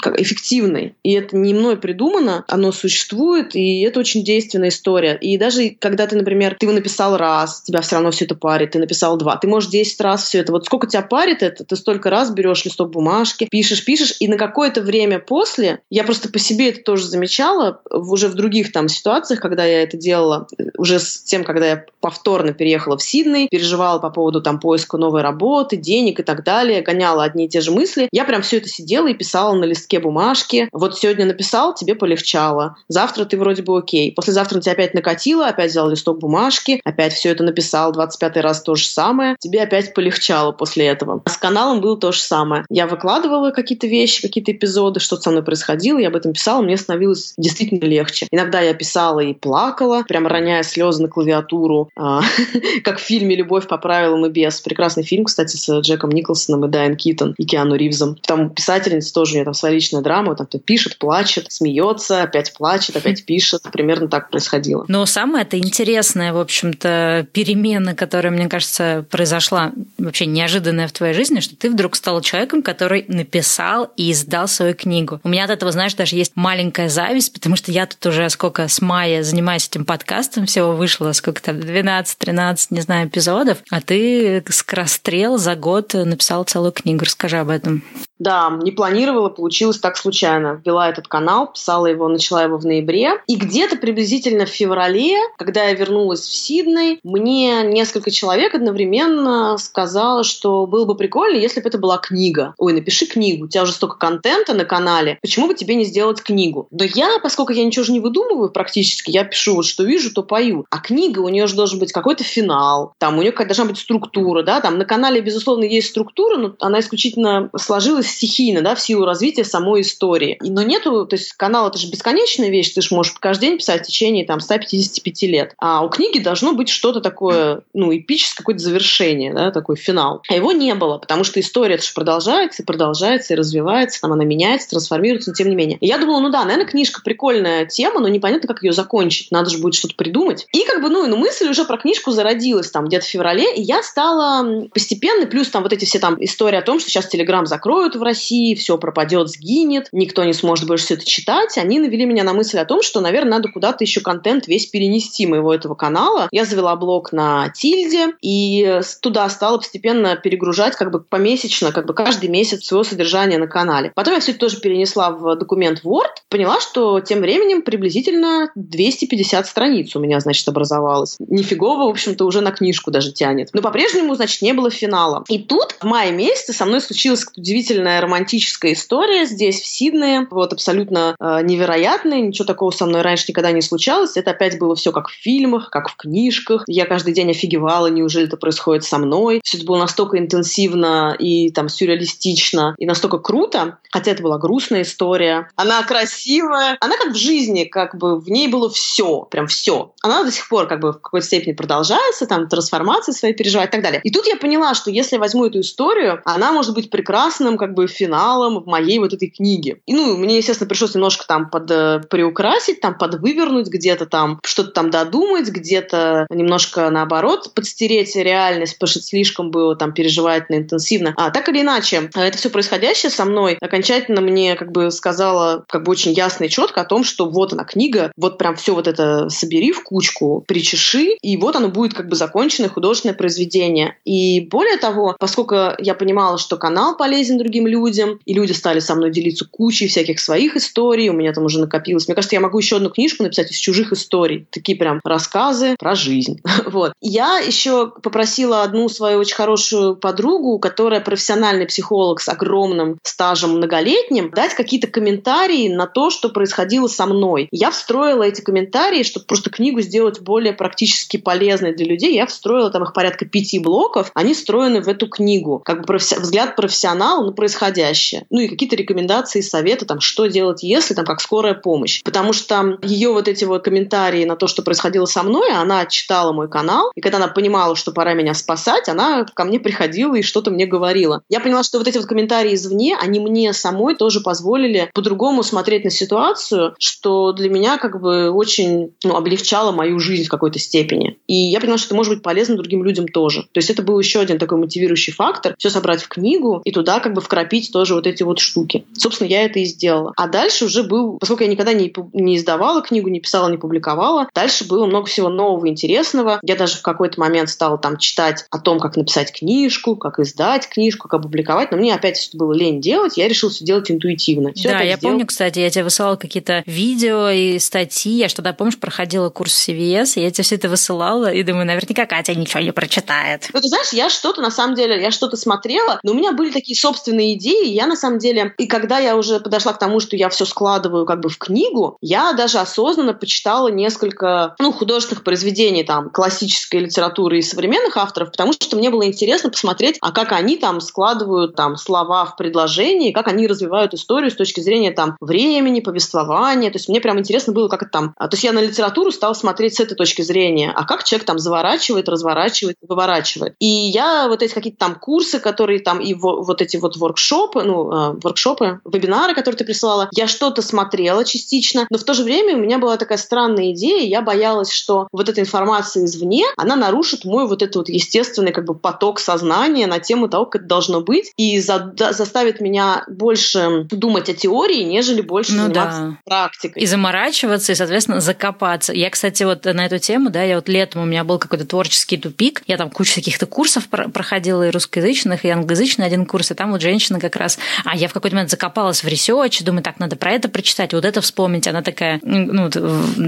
[0.00, 0.94] как, эффективный.
[1.02, 5.16] И это не мной придумано, оно существует, и это очень действенная история.
[5.20, 8.72] И даже когда ты, например, ты его написал раз, тебя все равно все это парит,
[8.72, 10.52] ты написал два, ты можешь 10 раз все это.
[10.52, 14.36] Вот сколько тебя парит это, ты столько раз берешь листок бумажки, пишешь, пишешь, и на
[14.36, 19.40] какое-то время после, я просто по себе это тоже замечала, уже в других там ситуациях,
[19.40, 20.46] когда я это делала,
[20.76, 25.22] уже с тем, когда я повторно переехала в Сидней, переживала по поводу там поиска новой
[25.22, 28.68] работы, денег и так далее, гоняла одни и те же мысли, я прям все это
[28.68, 30.68] сидела и писала на листке бумажки.
[30.72, 32.76] Вот сегодня написал, тебе полегчало.
[32.88, 34.12] Завтра ты вроде бы окей.
[34.12, 38.74] Послезавтра тебя опять накатило, опять взял листок бумажки, опять все это написал, 25 раз то
[38.74, 39.36] же самое.
[39.38, 41.22] Тебе опять полегчало после этого.
[41.26, 42.64] С каналом было то же самое.
[42.68, 46.76] Я выкладывала какие-то вещи, какие-то эпизоды, что со мной происходило, я об этом писала, мне
[46.76, 48.26] становилось действительно легче.
[48.30, 52.22] Иногда я писала и плакала, прям роняя слезы на клавиатуру, а,
[52.84, 54.60] как в фильме «Любовь по правилам и без».
[54.60, 58.16] Прекрасный фильм, кстати, с Джеком Николсоном и Дайан Китон и Киану Ривзом.
[58.16, 62.52] Там писательница тоже, у нее там своя личная драма, там кто пишет, плачет, смеется, опять
[62.54, 63.62] плачет, опять пишет.
[63.72, 64.84] Примерно так происходило.
[64.88, 71.14] Но самое это интересная, в общем-то, перемена, которая, мне кажется, произошла вообще неожиданная в твоей
[71.14, 75.20] жизни, что ты вдруг стал человеком, который написал и издал свою книгу.
[75.24, 78.68] У меня от этого, знаешь, даже есть маленькая зависть, потому что я тут уже сколько
[78.68, 84.44] с мая занимаюсь этим подкастом, всего вышло сколько там, 12-13, не знаю, эпизодов, а ты
[84.48, 87.04] скорострел за год написал целую книгу.
[87.04, 87.82] Расскажи об этом.
[88.18, 90.62] Да, не планировала, получилось так случайно.
[90.64, 93.20] Вела этот канал, писала его, начала его в ноябре.
[93.26, 100.24] И где-то приблизительно в феврале, когда я вернулась в Сидней, мне несколько человек одновременно сказало,
[100.24, 102.54] что было бы прикольно, если бы это была книга.
[102.58, 106.22] Ой, напиши книгу, у тебя уже столько контента на канале, почему бы тебе не сделать
[106.22, 106.68] книгу?
[106.70, 110.22] Но я, поскольку я ничего же не выдумываю практически, я пишу вот что вижу, то
[110.22, 110.66] пою.
[110.70, 114.42] А книга, у нее же должен быть какой-то финал, там у нее должна быть структура,
[114.42, 119.04] да, там на канале, безусловно, есть структура, но она исключительно сложилась стихийно, да, в силу
[119.04, 120.38] развития самой истории.
[120.40, 123.82] Но нету, то есть канал это же бесконечная вещь, ты же можешь каждый день писать
[123.82, 125.54] в течение там 155 лет.
[125.58, 130.22] А у книги должно быть что-то такое, ну, эпическое, какое-то завершение, да, такой финал.
[130.28, 134.70] А его не было, потому что история же продолжается, продолжается, и развивается, там она меняется,
[134.70, 135.78] трансформируется, но тем не менее.
[135.80, 139.30] И я думала, ну да, наверное, книжка прикольная тема, но непонятно, как ее закончить.
[139.30, 140.46] Надо же будет что-то придумать.
[140.52, 143.62] И как бы, ну, ну мысль уже про книжку зародилась там где-то в феврале, и
[143.62, 147.46] я стала постепенно, плюс там вот эти все там истории о том, что сейчас Телеграм
[147.46, 152.04] закроют в России, все пропадет, сгинет, никто не сможет больше все это читать, они навели
[152.04, 155.74] меня на мысль о том, что, наверное, надо куда-то еще контент весь перенести моего этого
[155.74, 156.28] канала.
[156.30, 161.94] Я завела блог на Тильде и туда стала постепенно перегружать как бы помесячно, как бы
[161.94, 163.92] каждый месяц своего содержания на канале.
[163.94, 169.46] Потом я все это тоже перенесла в документ Word, поняла, что тем временем приблизительно 250
[169.46, 171.16] страниц у меня, значит, образовалось.
[171.18, 173.50] Нифигово, в общем-то, уже на книжку даже тянет.
[173.52, 175.24] Но по-прежнему, значит, не было финала.
[175.28, 180.26] И тут в мае месяце со мной случилась удивительная романтическая история здесь, в Сиднее.
[180.30, 182.20] Вот абсолютно э, невероятная.
[182.20, 184.16] Ничего такого со мной раньше никогда не случалось.
[184.16, 186.64] Это опять было все как в фильмах, как в книжках.
[186.66, 189.42] Я каждый день офигевала, неужели это происходит со мной.
[189.44, 193.76] Все это было настолько интенсивно и там сюрреалистично, и настолько круто.
[193.90, 195.50] Хотя это была грустная история.
[195.54, 196.78] Она красивая.
[196.80, 199.92] Она как в жизни, как бы в ней было все, прям все.
[200.02, 203.72] Она до сих пор как бы в какой-то степени продолжается, там трансформации свои переживать и
[203.72, 204.00] так далее.
[204.02, 207.74] И тут я поняла, что если я возьму эту историю, она может быть прекрасным как
[207.74, 209.82] бы финалом в моей вот этой книге.
[209.84, 214.40] И, ну, мне, естественно, пришлось немножко там под э, приукрасить, там под вывернуть где-то там,
[214.44, 220.56] что-то там там додумать, где-то немножко наоборот подстереть реальность, потому что слишком было там переживательно,
[220.56, 221.14] интенсивно.
[221.16, 225.84] А так или иначе, это все происходящее со мной окончательно мне как бы сказала как
[225.84, 228.86] бы очень ясно и четко о том, что вот она книга, вот прям все вот
[228.86, 233.96] это собери в кучку, причеши, и вот оно будет как бы законченное художественное произведение.
[234.04, 238.94] И более того, поскольку я понимала, что канал полезен другим людям, и люди стали со
[238.94, 242.06] мной делиться кучей всяких своих историй, у меня там уже накопилось.
[242.06, 244.46] Мне кажется, я могу еще одну книжку написать из чужих историй.
[244.50, 246.40] Такие прям рассказы про жизнь.
[246.66, 246.92] вот.
[247.00, 254.30] Я еще попросила одну свою очень хорошую подругу, которая профессиональный психолог с огромным стажем многолетним,
[254.30, 257.48] дать какие-то комментарии на то, что происходило со мной.
[257.50, 262.14] Я встроила эти комментарии, чтобы просто книгу сделать более практически полезной для людей.
[262.14, 264.10] Я встроила там их порядка пяти блоков.
[264.14, 265.60] Они встроены в эту книгу.
[265.64, 268.26] Как бы профи- взгляд профессионала на происходящее.
[268.30, 272.02] Ну и какие-то рекомендации, советы, там, что делать, если, там, как скорая помощь.
[272.02, 276.32] Потому что ее вот эти вот комментарии на то, что происходило со мной, она читала
[276.32, 280.22] мой канал, и когда она понимала, что пора меня спасать, она ко мне приходила и
[280.22, 281.22] что-то мне говорила.
[281.28, 285.84] Я поняла, что вот эти вот комментарии извне, они мне самой тоже позволили по-другому смотреть
[285.84, 291.16] на ситуацию, что для меня как бы очень ну, облегчало мою жизнь в какой-то степени.
[291.28, 293.42] И я поняла, что это может быть полезно другим людям тоже.
[293.52, 296.98] То есть это был еще один такой мотивирующий фактор, все собрать в книгу и туда
[296.98, 298.84] как бы вкрапить тоже вот эти вот штуки.
[298.94, 300.12] Собственно, я это и сделала.
[300.16, 304.28] А дальше уже был, поскольку я никогда не, не издавала книгу, не писала, не публиковала,
[304.34, 306.40] дальше было много всего нового, интересного.
[306.42, 310.68] Я даже в какой-то момент стала там читать о том, как написать книжку, как издать
[310.68, 314.52] книжку, как опубликовать, но мне опять было лень делать, я решила все делать интуитивно.
[314.52, 315.12] Все да, я сделал.
[315.12, 320.12] помню, кстати, я тебе высылала какие-то видео и статьи, я что-то, помнишь, проходила курс CVS,
[320.16, 323.48] и я тебе все это высылала, и думаю, наверняка Катя ничего не прочитает.
[323.52, 326.50] Ну, ты знаешь, я что-то, на самом деле, я что-то смотрела, но у меня были
[326.50, 330.16] такие собственные идеи, я, на самом деле, и когда я уже подошла к тому, что
[330.16, 335.84] я все складываю как бы в книгу, я даже осознанно почитала несколько, ну, художественных произведений,
[335.84, 340.56] там, классической литературы и современных авторов, потому что мне было интересно посмотреть, а как они
[340.56, 345.80] там складывают там слова в предложении, как они развивают историю с точки зрения там времени,
[345.80, 346.70] повествования.
[346.70, 348.14] То есть мне прям интересно было, как это там...
[348.16, 351.26] А, то есть я на литературу стала смотреть с этой точки зрения, а как человек
[351.26, 353.54] там заворачивает, разворачивает, выворачивает.
[353.58, 357.90] И я вот эти какие-то там курсы, которые там и вот эти вот воркшопы, ну,
[357.90, 362.56] а, воркшопы, вебинары, которые ты присылала, я что-то смотрела частично, но в то же время
[362.56, 367.24] у меня была такая странная идея, я боялась, что вот эта информация извне, она нарушит
[367.24, 371.00] мой вот этот вот естественный как бы поток сознания на тему того, как это должно
[371.00, 376.18] быть, и за, заставит меня больше думать о теории, нежели больше ну, заниматься да.
[376.24, 376.82] практикой.
[376.82, 378.92] И заморачиваться, и, соответственно, закопаться.
[378.92, 382.16] Я, кстати, вот на эту тему, да, я вот летом у меня был какой-то творческий
[382.16, 386.72] тупик, я там кучу каких-то курсов проходила и русскоязычных, и англоязычный один курс, и там
[386.72, 390.16] вот женщина как раз, а я в какой-то момент закопалась в research, думаю, так, надо
[390.16, 391.68] про это прочитать, вот это вспомнить.
[391.68, 392.70] Она такая, ну,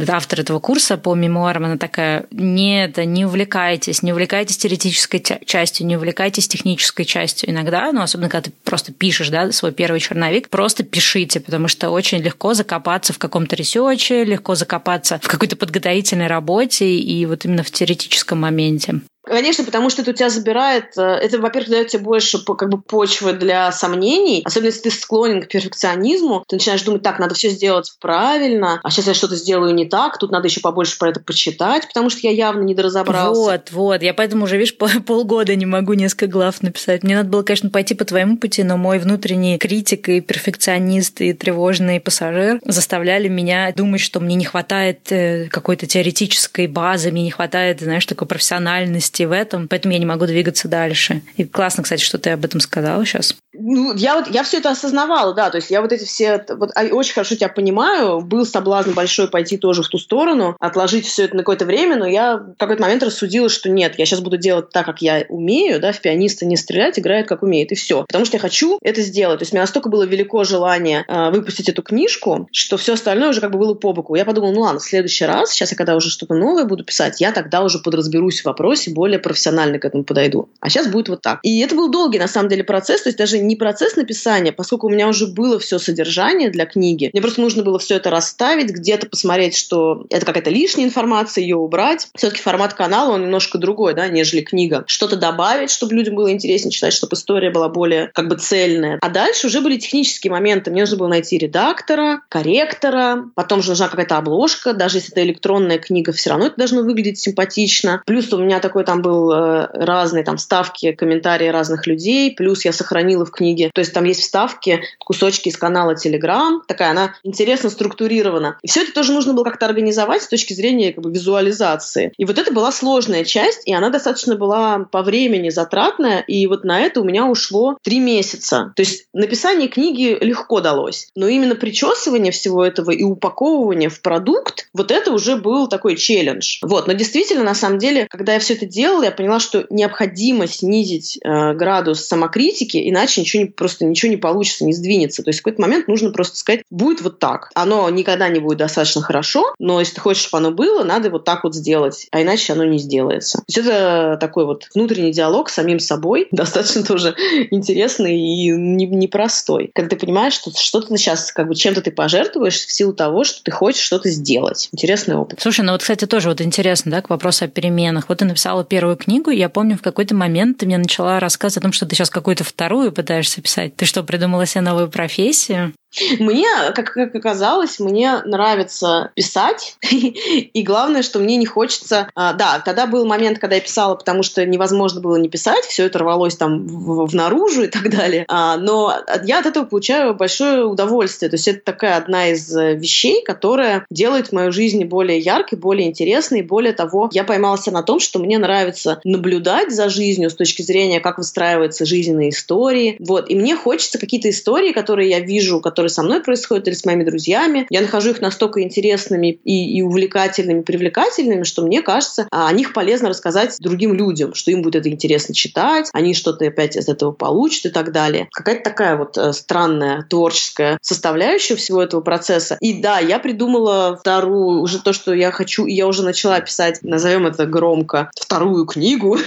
[0.08, 5.96] автор этого курса по мемуарам, она такая, нет, не увлекайтесь, не увлекайтесь теоретической частью, не
[5.96, 7.50] увлекайтесь технической частью.
[7.50, 11.90] Иногда, ну, особенно когда ты просто пишешь, да, свой первый черновик, просто пишите, потому что
[11.90, 17.62] очень легко закопаться в каком-то ресерче, легко закопаться в какой-то подготовительной работе и вот именно
[17.62, 19.00] в теоретическом моменте.
[19.28, 22.80] Конечно, потому что это у тебя забирает, э, это, во-первых, дает тебе больше как бы
[22.80, 27.50] почвы для сомнений, особенно если ты склонен к перфекционизму, ты начинаешь думать, так, надо все
[27.50, 31.20] сделать правильно, а сейчас я что-то сделаю не так, тут надо еще побольше про это
[31.20, 33.40] почитать, потому что я явно не доразобрался.
[33.40, 34.76] Вот, вот, я поэтому уже, видишь,
[35.06, 37.02] полгода не могу несколько глав написать.
[37.02, 41.32] Мне надо было, конечно, пойти по твоему пути, но мой внутренний критик и перфекционист и
[41.32, 47.30] тревожный пассажир заставляли меня думать, что мне не хватает э, какой-то теоретической базы, мне не
[47.30, 51.22] хватает, знаешь, такой профессиональности, в этом, поэтому я не могу двигаться дальше.
[51.36, 53.36] И классно, кстати, что ты об этом сказала сейчас.
[53.52, 56.70] Ну, я вот я все это осознавала, да, то есть я вот эти все, вот
[56.74, 61.24] а, очень хорошо тебя понимаю, был соблазн большой пойти тоже в ту сторону, отложить все
[61.24, 64.36] это на какое-то время, но я в какой-то момент рассудила, что нет, я сейчас буду
[64.36, 68.04] делать так, как я умею, да, в пианиста не стрелять, играет как умеет, и все.
[68.06, 69.40] Потому что я хочу это сделать.
[69.40, 73.30] То есть у меня настолько было велико желание э, выпустить эту книжку, что все остальное
[73.30, 74.14] уже как бы было по боку.
[74.14, 77.20] Я подумала, ну ладно, в следующий раз, сейчас я когда уже что-то новое буду писать,
[77.20, 80.48] я тогда уже подразберусь в вопросе, более профессионально к этому подойду.
[80.60, 81.38] А сейчас будет вот так.
[81.42, 84.88] И это был долгий, на самом деле, процесс, то есть даже не процесс написания, поскольку
[84.88, 88.70] у меня уже было все содержание для книги, мне просто нужно было все это расставить,
[88.70, 92.08] где-то посмотреть, что это какая-то лишняя информация, ее убрать.
[92.16, 94.84] Все-таки формат канала, он немножко другой, да, нежели книга.
[94.86, 98.98] Что-то добавить, чтобы людям было интереснее читать, чтобы история была более как бы цельная.
[99.00, 100.70] А дальше уже были технические моменты.
[100.70, 105.78] Мне нужно было найти редактора, корректора, потом же нужна какая-то обложка, даже если это электронная
[105.78, 108.02] книга, все равно это должно выглядеть симпатично.
[108.06, 112.72] Плюс у меня такой там был э, разные там вставки, комментарии разных людей, плюс я
[112.72, 117.68] сохранила в книге, то есть там есть вставки, кусочки из канала Telegram, такая она интересно
[117.68, 118.56] структурирована.
[118.62, 122.14] И все это тоже нужно было как-то организовать с точки зрения как бы, визуализации.
[122.16, 126.64] И вот это была сложная часть, и она достаточно была по времени затратная, и вот
[126.64, 128.72] на это у меня ушло три месяца.
[128.74, 134.70] То есть написание книги легко далось, но именно причесывание всего этого и упаковывание в продукт,
[134.72, 136.60] вот это уже был такой челлендж.
[136.62, 140.46] Вот, но действительно, на самом деле, когда я все это делала, я поняла, что необходимо
[140.46, 145.22] снизить э, градус самокритики, иначе ничего не, просто ничего не получится, не сдвинется.
[145.22, 147.50] То есть в какой-то момент нужно просто сказать, будет вот так.
[147.54, 151.24] Оно никогда не будет достаточно хорошо, но если ты хочешь, чтобы оно было, надо вот
[151.24, 153.38] так вот сделать, а иначе оно не сделается.
[153.38, 157.14] То есть это такой вот внутренний диалог с самим собой, достаточно тоже
[157.50, 159.70] интересный и непростой.
[159.74, 163.42] Когда ты понимаешь, что что-то сейчас, как бы чем-то ты пожертвуешь в силу того, что
[163.42, 164.68] ты хочешь что-то сделать.
[164.72, 165.40] Интересный опыт.
[165.40, 168.08] Слушай, ну вот, кстати, тоже вот интересно, да, к вопросу о переменах.
[168.08, 171.60] Вот ты написала первую книгу, я помню, в какой-то момент ты мне начала рассказывать о
[171.62, 173.74] том, что ты сейчас какую-то вторую пытаешься писать.
[173.76, 175.72] Ты что, придумала себе новую профессию?
[176.18, 182.10] Мне, как, оказалось, мне нравится писать, и главное, что мне не хочется...
[182.14, 185.86] А, да, тогда был момент, когда я писала, потому что невозможно было не писать, все
[185.86, 190.64] это рвалось там в, наружу и так далее, а, но я от этого получаю большое
[190.64, 195.58] удовольствие, то есть это такая одна из э, вещей, которая делает мою жизнь более яркой,
[195.58, 200.34] более интересной, более того, я поймалась на том, что мне нравится наблюдать за жизнью с
[200.34, 205.60] точки зрения, как выстраиваются жизненные истории, вот, и мне хочется какие-то истории, которые я вижу,
[205.60, 207.68] которые которые со мной происходят или с моими друзьями.
[207.70, 212.72] Я нахожу их настолько интересными и, и увлекательными, привлекательными, что мне кажется, а, о них
[212.72, 217.12] полезно рассказать другим людям, что им будет это интересно читать, они что-то опять из этого
[217.12, 218.28] получат и так далее.
[218.32, 222.58] Какая-то такая вот э, странная творческая составляющая всего этого процесса.
[222.60, 226.80] И да, я придумала вторую, уже то, что я хочу, и я уже начала писать,
[226.82, 229.16] назовем это громко, вторую книгу.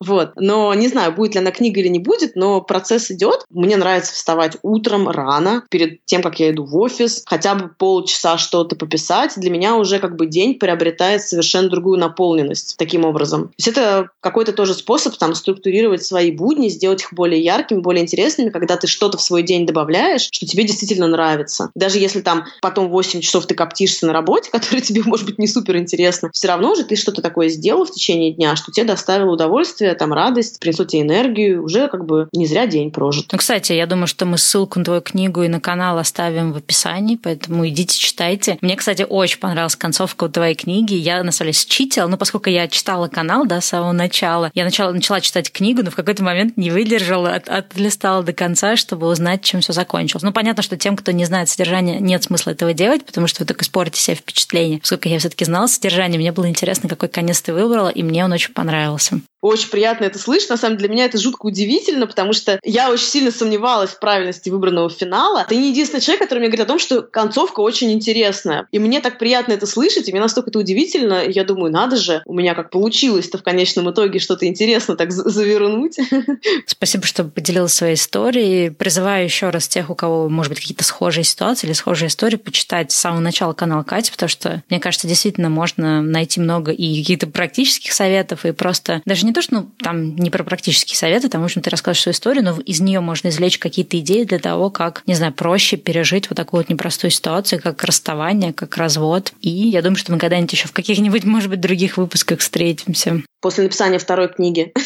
[0.00, 0.32] Вот.
[0.36, 3.44] Но не знаю, будет ли она книга или не будет, но процесс идет.
[3.50, 7.68] Мне нравится вставать утром рано, перед перед тем, как я иду в офис, хотя бы
[7.68, 13.48] полчаса что-то пописать, для меня уже как бы день приобретает совершенно другую наполненность таким образом.
[13.48, 18.02] То есть это какой-то тоже способ там структурировать свои будни, сделать их более яркими, более
[18.02, 21.70] интересными, когда ты что-то в свой день добавляешь, что тебе действительно нравится.
[21.74, 25.46] Даже если там потом 8 часов ты коптишься на работе, которая тебе может быть не
[25.46, 29.32] супер интересна, все равно же ты что-то такое сделал в течение дня, что тебе доставило
[29.32, 33.26] удовольствие, там радость, принесло тебе энергию, уже как бы не зря день прожит.
[33.32, 36.52] Ну, кстати, я думаю, что мы ссылку на твою книгу и на канал канал оставим
[36.52, 38.58] в описании, поэтому идите, читайте.
[38.60, 40.92] Мне, кстати, очень понравилась концовка твоей книги.
[40.92, 44.64] Я, на самом деле, считала, но поскольку я читала канал, да, с самого начала, я
[44.64, 49.06] начала, начала читать книгу, но в какой-то момент не выдержала, от, отлистала до конца, чтобы
[49.06, 50.22] узнать, чем все закончилось.
[50.22, 53.46] Ну, понятно, что тем, кто не знает содержания, нет смысла этого делать, потому что вы
[53.46, 54.80] только испортите себе впечатление.
[54.80, 58.32] Поскольку я все-таки знала содержание, мне было интересно, какой конец ты выбрала, и мне он
[58.32, 59.22] очень понравился.
[59.40, 60.50] Очень приятно это слышать.
[60.50, 63.98] На самом деле для меня это жутко удивительно, потому что я очень сильно сомневалась в
[63.98, 65.46] правильности выбранного финала.
[65.48, 68.66] Ты не единственный человек, который мне говорит о том, что концовка очень интересная.
[68.70, 71.24] И мне так приятно это слышать, и мне настолько это удивительно.
[71.26, 75.98] Я думаю, надо же, у меня как получилось-то в конечном итоге что-то интересно так завернуть.
[76.66, 78.70] Спасибо, что поделилась своей историей.
[78.70, 82.92] Призываю еще раз тех, у кого, может быть, какие-то схожие ситуации или схожие истории, почитать
[82.92, 87.26] с самого начала канал Кати, потому что, мне кажется, действительно можно найти много и каких-то
[87.26, 91.28] практических советов, и просто даже не не то, что ну, там не про практические советы,
[91.28, 94.40] там, в общем, ты расскажешь свою историю, но из нее можно извлечь какие-то идеи для
[94.40, 99.32] того, как, не знаю, проще пережить вот такую вот непростую ситуацию, как расставание, как развод.
[99.40, 103.22] И я думаю, что мы когда-нибудь еще в каких-нибудь, может быть, других выпусках встретимся.
[103.40, 104.72] После написания второй книги.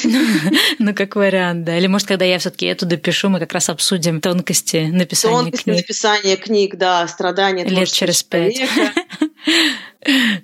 [0.78, 1.78] Ну, как вариант, да.
[1.78, 5.64] Или, может, когда я все-таки эту допишу, мы как раз обсудим тонкости написания книг.
[5.64, 8.60] Тонкости написания книг, да, страдания Лет через пять.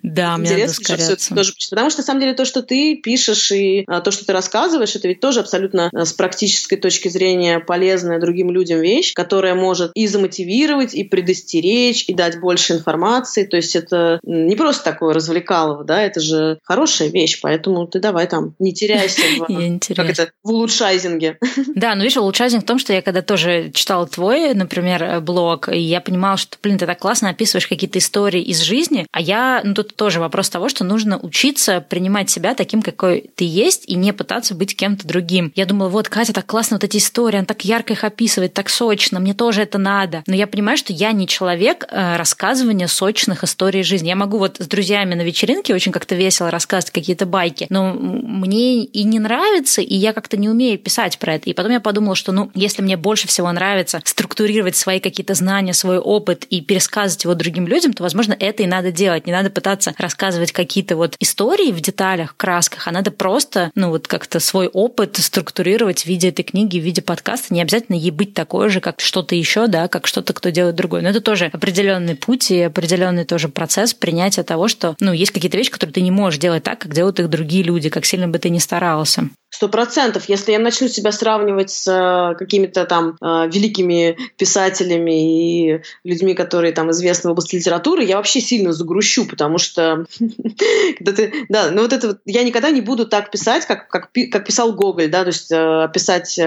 [0.02, 1.34] Да, мне надо ускоряться.
[1.34, 4.32] Тоже, потому что, на самом деле, то, что ты пишешь и а, то, что ты
[4.32, 9.54] рассказываешь, это ведь тоже абсолютно а, с практической точки зрения полезная другим людям вещь, которая
[9.54, 13.44] может и замотивировать, и предостеречь, и дать больше информации.
[13.44, 18.26] То есть это не просто такое развлекалово, да, это же хорошая вещь, поэтому ты давай
[18.26, 19.46] там не теряйся в,
[19.94, 21.38] как это, в улучшайзинге.
[21.74, 25.78] Да, но видишь, улучшайзинг в том, что я когда тоже читала твой, например, блог, и
[25.78, 29.74] я понимала, что, блин, ты так классно описываешь какие-то истории из жизни, а я ну
[29.74, 34.12] тут тоже вопрос того, что нужно учиться принимать себя таким, какой ты есть, и не
[34.12, 35.52] пытаться быть кем-то другим.
[35.54, 38.68] Я думала, вот, Катя так классно вот эти истории, она так ярко их описывает, так
[38.68, 40.22] сочно, мне тоже это надо.
[40.26, 44.08] Но я понимаю, что я не человек э, рассказывания сочных историй жизни.
[44.08, 48.84] Я могу вот с друзьями на вечеринке очень как-то весело рассказывать какие-то байки, но мне
[48.84, 51.48] и не нравится, и я как-то не умею писать про это.
[51.48, 55.72] И потом я подумала, что, ну, если мне больше всего нравится структурировать свои какие-то знания,
[55.72, 59.26] свой опыт и пересказывать его другим людям, то, возможно, это и надо делать.
[59.26, 63.90] Не надо пытаться бояться рассказывать какие-то вот истории в деталях, красках, а надо просто, ну
[63.90, 67.54] вот как-то свой опыт структурировать в виде этой книги, в виде подкаста.
[67.54, 71.02] Не обязательно ей быть такой же, как что-то еще, да, как что-то, кто делает другое.
[71.02, 75.56] Но это тоже определенный путь и определенный тоже процесс принятия того, что, ну, есть какие-то
[75.56, 78.38] вещи, которые ты не можешь делать так, как делают их другие люди, как сильно бы
[78.38, 79.28] ты ни старался.
[79.52, 80.28] Сто процентов.
[80.28, 86.72] Если я начну себя сравнивать с э, какими-то там э, великими писателями и людьми, которые
[86.72, 90.06] там известны в области литературы, я вообще сильно загрущу, потому что
[90.98, 94.10] когда ты, да, ну вот это вот, я никогда не буду так писать, как, как,
[94.12, 96.38] как писал Гоголь, да, то есть э, писать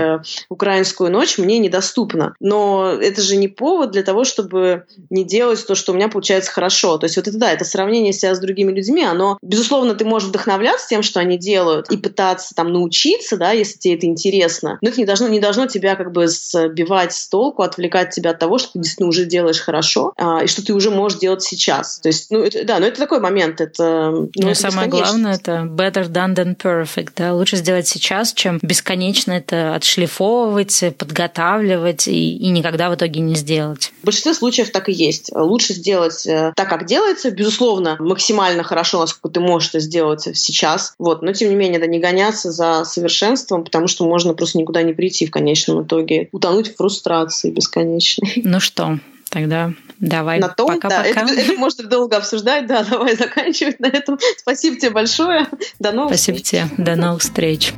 [0.49, 2.35] украинскую ночь мне недоступно.
[2.39, 6.51] Но это же не повод для того, чтобы не делать то, что у меня получается
[6.51, 6.97] хорошо.
[6.97, 10.29] То есть вот это да, это сравнение себя с другими людьми, оно, безусловно, ты можешь
[10.29, 14.77] вдохновляться тем, что они делают, и пытаться там научиться учиться, да, если тебе это интересно,
[14.81, 18.39] но это не должно, не должно тебя как бы сбивать с толку, отвлекать тебя от
[18.39, 21.99] того, что ты действительно уже делаешь хорошо, а, и что ты уже можешь делать сейчас.
[21.99, 23.61] То есть, ну, это, да, но это такой момент.
[23.61, 28.33] Это, ну, ну это самое главное, это better done than perfect, да, лучше сделать сейчас,
[28.33, 33.91] чем бесконечно это отшлифовывать, подготавливать и, и никогда в итоге не сделать.
[34.01, 35.31] В большинстве случаев так и есть.
[35.33, 40.93] Лучше сделать э, так, как делается, безусловно, максимально хорошо, насколько ты можешь это сделать сейчас,
[40.99, 44.81] вот, но тем не менее, да, не гоняться за совершенством, потому что можно просто никуда
[44.83, 46.29] не прийти в конечном итоге.
[46.31, 48.41] Утонуть в фрустрации бесконечной.
[48.43, 48.99] Ну что,
[49.29, 51.21] тогда давай на том, пока, да, пока.
[51.21, 54.19] Это, это можно долго обсуждать, да, давай заканчивать на этом.
[54.37, 55.47] Спасибо тебе большое.
[55.79, 56.63] До новых Спасибо встреч.
[56.69, 56.83] тебе.
[56.83, 57.73] До новых встреч.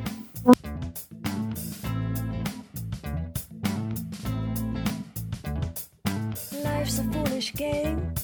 [6.63, 8.15] Life's a foolish game.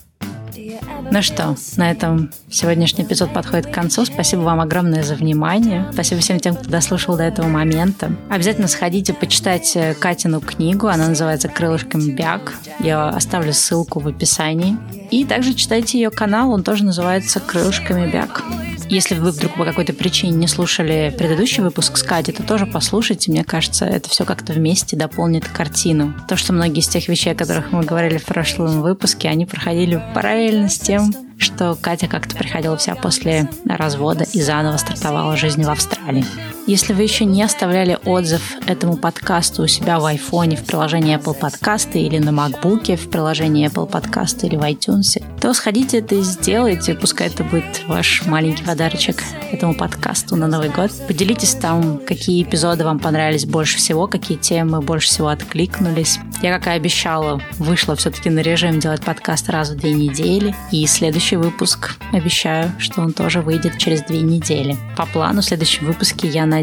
[1.12, 4.06] Ну что, на этом сегодняшний эпизод подходит к концу.
[4.06, 5.88] Спасибо вам огромное за внимание.
[5.94, 8.12] Спасибо всем тем, кто дослушал до этого момента.
[8.30, 10.88] Обязательно сходите почитать э, Катину книгу.
[10.88, 12.54] Она называется «Крылышками бяг».
[12.80, 14.78] Я оставлю ссылку в описании.
[15.10, 16.52] И также читайте ее канал.
[16.52, 18.44] Он тоже называется «Крылышками бяг».
[18.90, 23.32] Если вы вдруг по какой-то причине не слушали предыдущий выпуск с Катей, то тоже послушайте.
[23.32, 26.14] Мне кажется, это все как-то вместе дополнит картину.
[26.28, 30.02] То, что многие из тех вещей, о которых мы говорили в прошлом выпуске, они проходили
[30.14, 35.70] параллельно с тем, что Катя как-то приходила вся после развода и заново стартовала жизнь в
[35.70, 36.26] Австралии.
[36.68, 41.38] Если вы еще не оставляли отзыв этому подкасту у себя в айфоне в приложении Apple
[41.38, 46.22] Podcasts или на MacBook в приложении Apple Podcasts или в iTunes, то сходите это и
[46.22, 46.94] сделайте.
[46.94, 50.92] Пускай это будет ваш маленький подарочек этому подкасту на Новый год.
[51.08, 56.20] Поделитесь там, какие эпизоды вам понравились больше всего, какие темы больше всего откликнулись.
[56.42, 60.56] Я, как и обещала, вышла все-таки на режим делать подкаст раз в две недели.
[60.72, 64.78] И следующий выпуск, обещаю, что он тоже выйдет через две недели.
[64.96, 66.61] По плану в следующем выпуске я надеюсь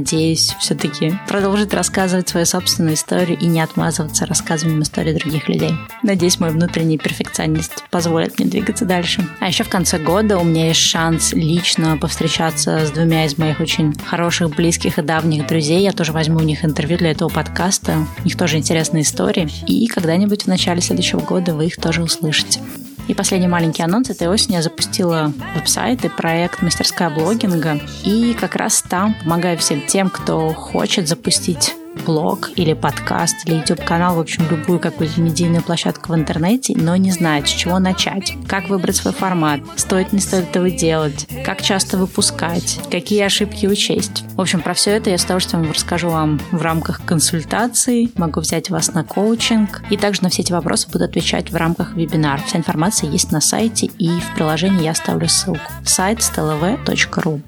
[0.58, 5.72] все-таки продолжить рассказывать свою собственную историю и не отмазываться рассказыванием истории других людей.
[6.02, 9.26] Надеюсь, мой внутренний перфекционист позволит мне двигаться дальше.
[9.40, 13.60] А еще в конце года у меня есть шанс лично повстречаться с двумя из моих
[13.60, 15.82] очень хороших, близких и давних друзей.
[15.82, 18.06] Я тоже возьму у них интервью для этого подкаста.
[18.20, 19.48] У них тоже интересные истории.
[19.66, 22.60] И когда-нибудь в начале следующего года вы их тоже услышите.
[23.08, 24.10] И последний маленький анонс.
[24.10, 27.80] Этой осенью я запустила веб-сайт и проект «Мастерская блогинга».
[28.04, 34.16] И как раз там помогаю всем тем, кто хочет запустить блог или подкаст или YouTube-канал,
[34.16, 38.68] в общем, любую какую-то медийную площадку в интернете, но не знает, с чего начать, как
[38.68, 44.24] выбрать свой формат, стоит не стоит этого делать, как часто выпускать, какие ошибки учесть.
[44.34, 48.70] В общем, про все это я с удовольствием расскажу вам в рамках консультаций, могу взять
[48.70, 52.40] вас на коучинг, и также на все эти вопросы буду отвечать в рамках вебинара.
[52.46, 55.70] Вся информация есть на сайте и в приложении я оставлю ссылку.
[55.84, 57.42] Сайт stlv.ru